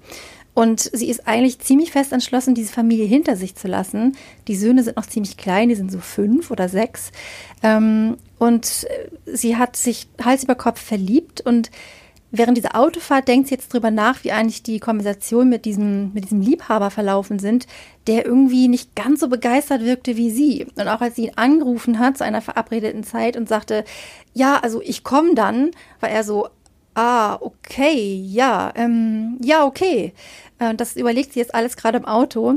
Und 0.53 0.89
sie 0.93 1.09
ist 1.09 1.27
eigentlich 1.27 1.59
ziemlich 1.59 1.91
fest 1.91 2.11
entschlossen, 2.11 2.55
diese 2.55 2.73
Familie 2.73 3.05
hinter 3.05 3.37
sich 3.37 3.55
zu 3.55 3.67
lassen. 3.67 4.17
Die 4.47 4.55
Söhne 4.55 4.83
sind 4.83 4.97
noch 4.97 5.05
ziemlich 5.05 5.37
klein, 5.37 5.69
die 5.69 5.75
sind 5.75 5.91
so 5.91 5.99
fünf 5.99 6.51
oder 6.51 6.67
sechs. 6.67 7.11
Ähm, 7.63 8.17
und 8.37 8.85
sie 9.25 9.55
hat 9.55 9.75
sich 9.75 10.07
Hals 10.21 10.43
über 10.43 10.55
Kopf 10.55 10.81
verliebt 10.81 11.41
und 11.41 11.71
während 12.31 12.57
dieser 12.57 12.75
Autofahrt 12.75 13.27
denkt 13.27 13.47
sie 13.47 13.55
jetzt 13.55 13.73
drüber 13.73 13.91
nach, 13.91 14.23
wie 14.23 14.31
eigentlich 14.31 14.63
die 14.63 14.79
Konversation 14.79 15.49
mit 15.49 15.65
diesem, 15.65 16.13
mit 16.13 16.23
diesem 16.25 16.41
Liebhaber 16.41 16.89
verlaufen 16.89 17.39
sind, 17.39 17.67
der 18.07 18.25
irgendwie 18.25 18.67
nicht 18.67 18.95
ganz 18.95 19.19
so 19.19 19.27
begeistert 19.27 19.83
wirkte 19.83 20.17
wie 20.17 20.31
sie. 20.31 20.65
Und 20.75 20.87
auch 20.87 21.01
als 21.01 21.15
sie 21.15 21.25
ihn 21.25 21.33
angerufen 21.35 21.99
hat 21.99 22.17
zu 22.17 22.23
einer 22.23 22.41
verabredeten 22.41 23.03
Zeit 23.03 23.37
und 23.37 23.47
sagte, 23.47 23.83
ja, 24.33 24.57
also 24.57 24.81
ich 24.81 25.03
komme 25.03 25.35
dann, 25.35 25.71
war 25.99 26.09
er 26.09 26.23
so, 26.23 26.47
ah, 26.93 27.37
okay, 27.41 28.21
ja, 28.25 28.71
ähm, 28.75 29.37
ja, 29.41 29.65
okay. 29.65 30.13
Äh, 30.59 30.75
das 30.75 30.95
überlegt 30.95 31.33
sie 31.33 31.39
jetzt 31.39 31.55
alles 31.55 31.77
gerade 31.77 31.97
im 31.97 32.05
Auto, 32.05 32.55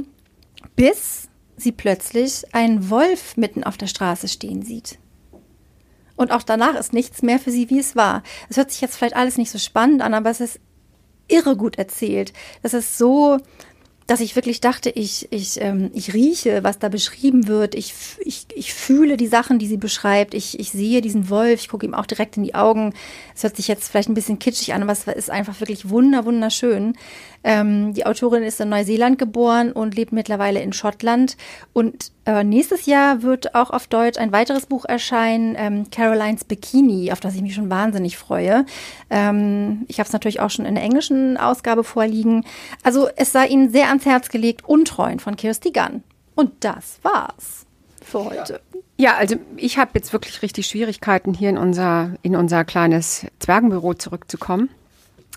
bis 0.77 1.29
sie 1.57 1.73
plötzlich 1.73 2.45
einen 2.55 2.91
Wolf 2.91 3.37
mitten 3.37 3.65
auf 3.65 3.77
der 3.77 3.87
Straße 3.87 4.29
stehen 4.29 4.63
sieht. 4.63 4.99
Und 6.17 6.31
auch 6.31 6.43
danach 6.43 6.75
ist 6.77 6.93
nichts 6.93 7.23
mehr 7.23 7.39
für 7.39 7.51
sie, 7.51 7.71
wie 7.71 7.79
es 7.79 7.97
war. 7.97 8.23
Es 8.49 8.57
hört 8.57 8.71
sich 8.71 8.81
jetzt 8.81 8.97
vielleicht 8.97 9.17
alles 9.17 9.37
nicht 9.37 9.51
so 9.51 9.59
spannend 9.59 10.03
an, 10.03 10.15
aber 10.15 10.31
es 10.31 10.41
ist 10.41 10.61
irre 11.29 11.57
gut 11.57 11.77
erzählt. 11.77 12.33
Das 12.63 12.75
ist 12.75 12.99
so, 12.99 13.39
dass 14.07 14.21
ich 14.21 14.37
wirklich 14.37 14.61
dachte, 14.61 14.91
ich, 14.91 15.29
ich, 15.31 15.61
ähm, 15.61 15.91
ich 15.95 16.13
rieche, 16.13 16.63
was 16.63 16.79
da 16.79 16.91
beschrieben 16.91 17.47
wird. 17.47 17.75
Ich, 17.75 17.95
ich, 18.21 18.47
ich 18.55 18.75
fühle 18.75 19.17
die 19.17 19.27
Sachen, 19.27 19.59
die 19.59 19.67
sie 19.67 19.79
beschreibt. 19.79 20.35
Ich, 20.35 20.61
ich 20.61 20.71
sehe 20.73 21.01
diesen 21.01 21.31
Wolf. 21.31 21.61
Ich 21.61 21.69
gucke 21.69 21.87
ihm 21.87 21.95
auch 21.95 22.05
direkt 22.05 22.37
in 22.37 22.43
die 22.43 22.55
Augen. 22.55 22.93
Es 23.35 23.43
hört 23.45 23.57
sich 23.57 23.67
jetzt 23.67 23.89
vielleicht 23.89 24.11
ein 24.11 24.15
bisschen 24.15 24.39
kitschig 24.39 24.75
an, 24.75 24.83
aber 24.83 24.93
es 24.93 25.07
ist 25.07 25.31
einfach 25.31 25.61
wirklich 25.61 25.89
wunder, 25.89 26.27
wunderschön. 26.27 26.99
Ähm, 27.45 27.93
die 27.93 28.07
Autorin 28.07 28.43
ist 28.43 28.61
in 28.61 28.71
Neuseeland 28.71 29.19
geboren 29.19 29.71
und 29.73 29.95
lebt 29.95 30.13
mittlerweile 30.13 30.61
in 30.63 30.73
Schottland. 30.73 31.37
Und 31.73 32.11
äh, 32.25 32.43
nächstes 32.43 32.87
Jahr 32.87 33.23
wird 33.23 33.55
auch 33.55 33.71
auf 33.71 33.87
Deutsch 33.87 34.19
ein 34.19 34.33
weiteres 34.33 34.67
Buch 34.67 34.87
erscheinen, 34.87 35.55
ähm, 35.59 35.91
Carolines 35.91 36.45
Bikini, 36.45 37.13
auf 37.13 37.21
das 37.21 37.35
ich 37.35 37.43
mich 37.43 37.55
schon 37.55 37.71
wahnsinnig 37.71 38.17
freue. 38.17 38.65
Ähm, 39.11 39.85
ich 39.89 40.01
habe 40.01 40.07
es 40.07 40.13
natürlich 40.13 40.41
auch 40.41 40.51
schon 40.51 40.65
in 40.65 40.75
der 40.75 40.85
englischen 40.85 41.37
Ausgabe 41.37 41.85
vorliegen. 41.85 42.45
Also 42.83 43.09
es 43.17 43.33
sei 43.33 43.47
Ihnen 43.47 43.71
sehr 43.71 43.89
ans 43.89 44.07
Herz 44.07 44.31
gelegt, 44.31 44.65
Untreuen 44.67 45.21
von 45.21 45.37
Kirsty 45.37 45.71
Gunn. 45.71 46.03
Und 46.35 46.53
das 46.61 46.99
war's 47.03 47.67
für 48.03 48.25
heute. 48.25 48.61
Ja, 48.97 49.17
also 49.17 49.37
ich 49.57 49.79
habe 49.79 49.91
jetzt 49.95 50.13
wirklich 50.13 50.43
richtig 50.43 50.67
Schwierigkeiten, 50.67 51.35
hier 51.35 51.51
in 51.51 51.59
unser, 51.59 52.15
in 52.23 52.37
unser 52.37 52.65
kleines 52.65 53.27
Zwergenbüro 53.41 53.95
zurückzukommen. 53.95 54.71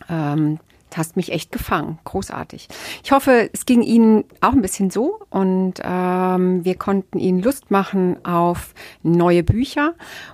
Ähm, 0.10 0.60
hast 0.98 1.16
mich 1.16 1.32
echt 1.32 1.52
gefangen. 1.52 2.00
Großartig. 2.04 2.68
Ich 3.04 3.12
hoffe, 3.12 3.50
es 3.54 3.66
ging 3.66 3.82
Ihnen 3.82 4.26
auch 4.42 4.54
ein 4.54 4.62
bisschen 4.62 4.90
so 4.90 5.20
und 5.30 5.76
ähm, 5.84 6.66
wir 6.66 6.76
konnten 6.76 7.20
Ihnen 7.20 7.42
Lust 7.42 7.72
machen 7.72 8.24
auf 8.26 8.74
neue 9.04 9.44
Bücher. 9.44 9.94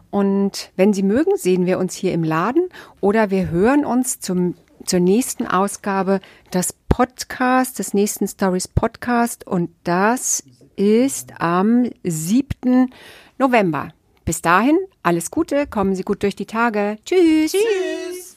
Und 0.10 0.71
wenn 0.76 0.93
Sie 0.93 1.04
mögen, 1.04 1.36
sehen 1.36 1.65
wir 1.65 1.80
uns 1.80 1.95
hier 1.95 2.13
im 2.13 2.23
Laden 2.23 2.69
oder 3.02 3.30
wir 3.30 3.49
hören 3.49 3.86
uns 3.86 4.19
zum, 4.19 4.56
zur 4.86 4.99
nächsten 4.99 5.47
Ausgabe 5.47 6.19
des 6.54 6.73
Podcast, 6.89 7.80
des 7.80 7.93
nächsten 7.93 8.28
Stories 8.28 8.67
Podcast 8.67 9.47
und 9.47 9.71
das 9.84 10.43
ist 10.76 11.41
am 11.41 11.89
7. 12.04 12.91
November. 13.38 13.89
Bis 14.26 14.41
dahin, 14.41 14.78
alles 15.02 15.32
Gute, 15.32 15.67
kommen 15.67 15.95
Sie 15.95 16.04
gut 16.04 16.23
durch 16.23 16.36
die 16.36 16.45
Tage. 16.45 16.97
Tschüss. 17.04 17.52
Tschüss. 17.52 18.33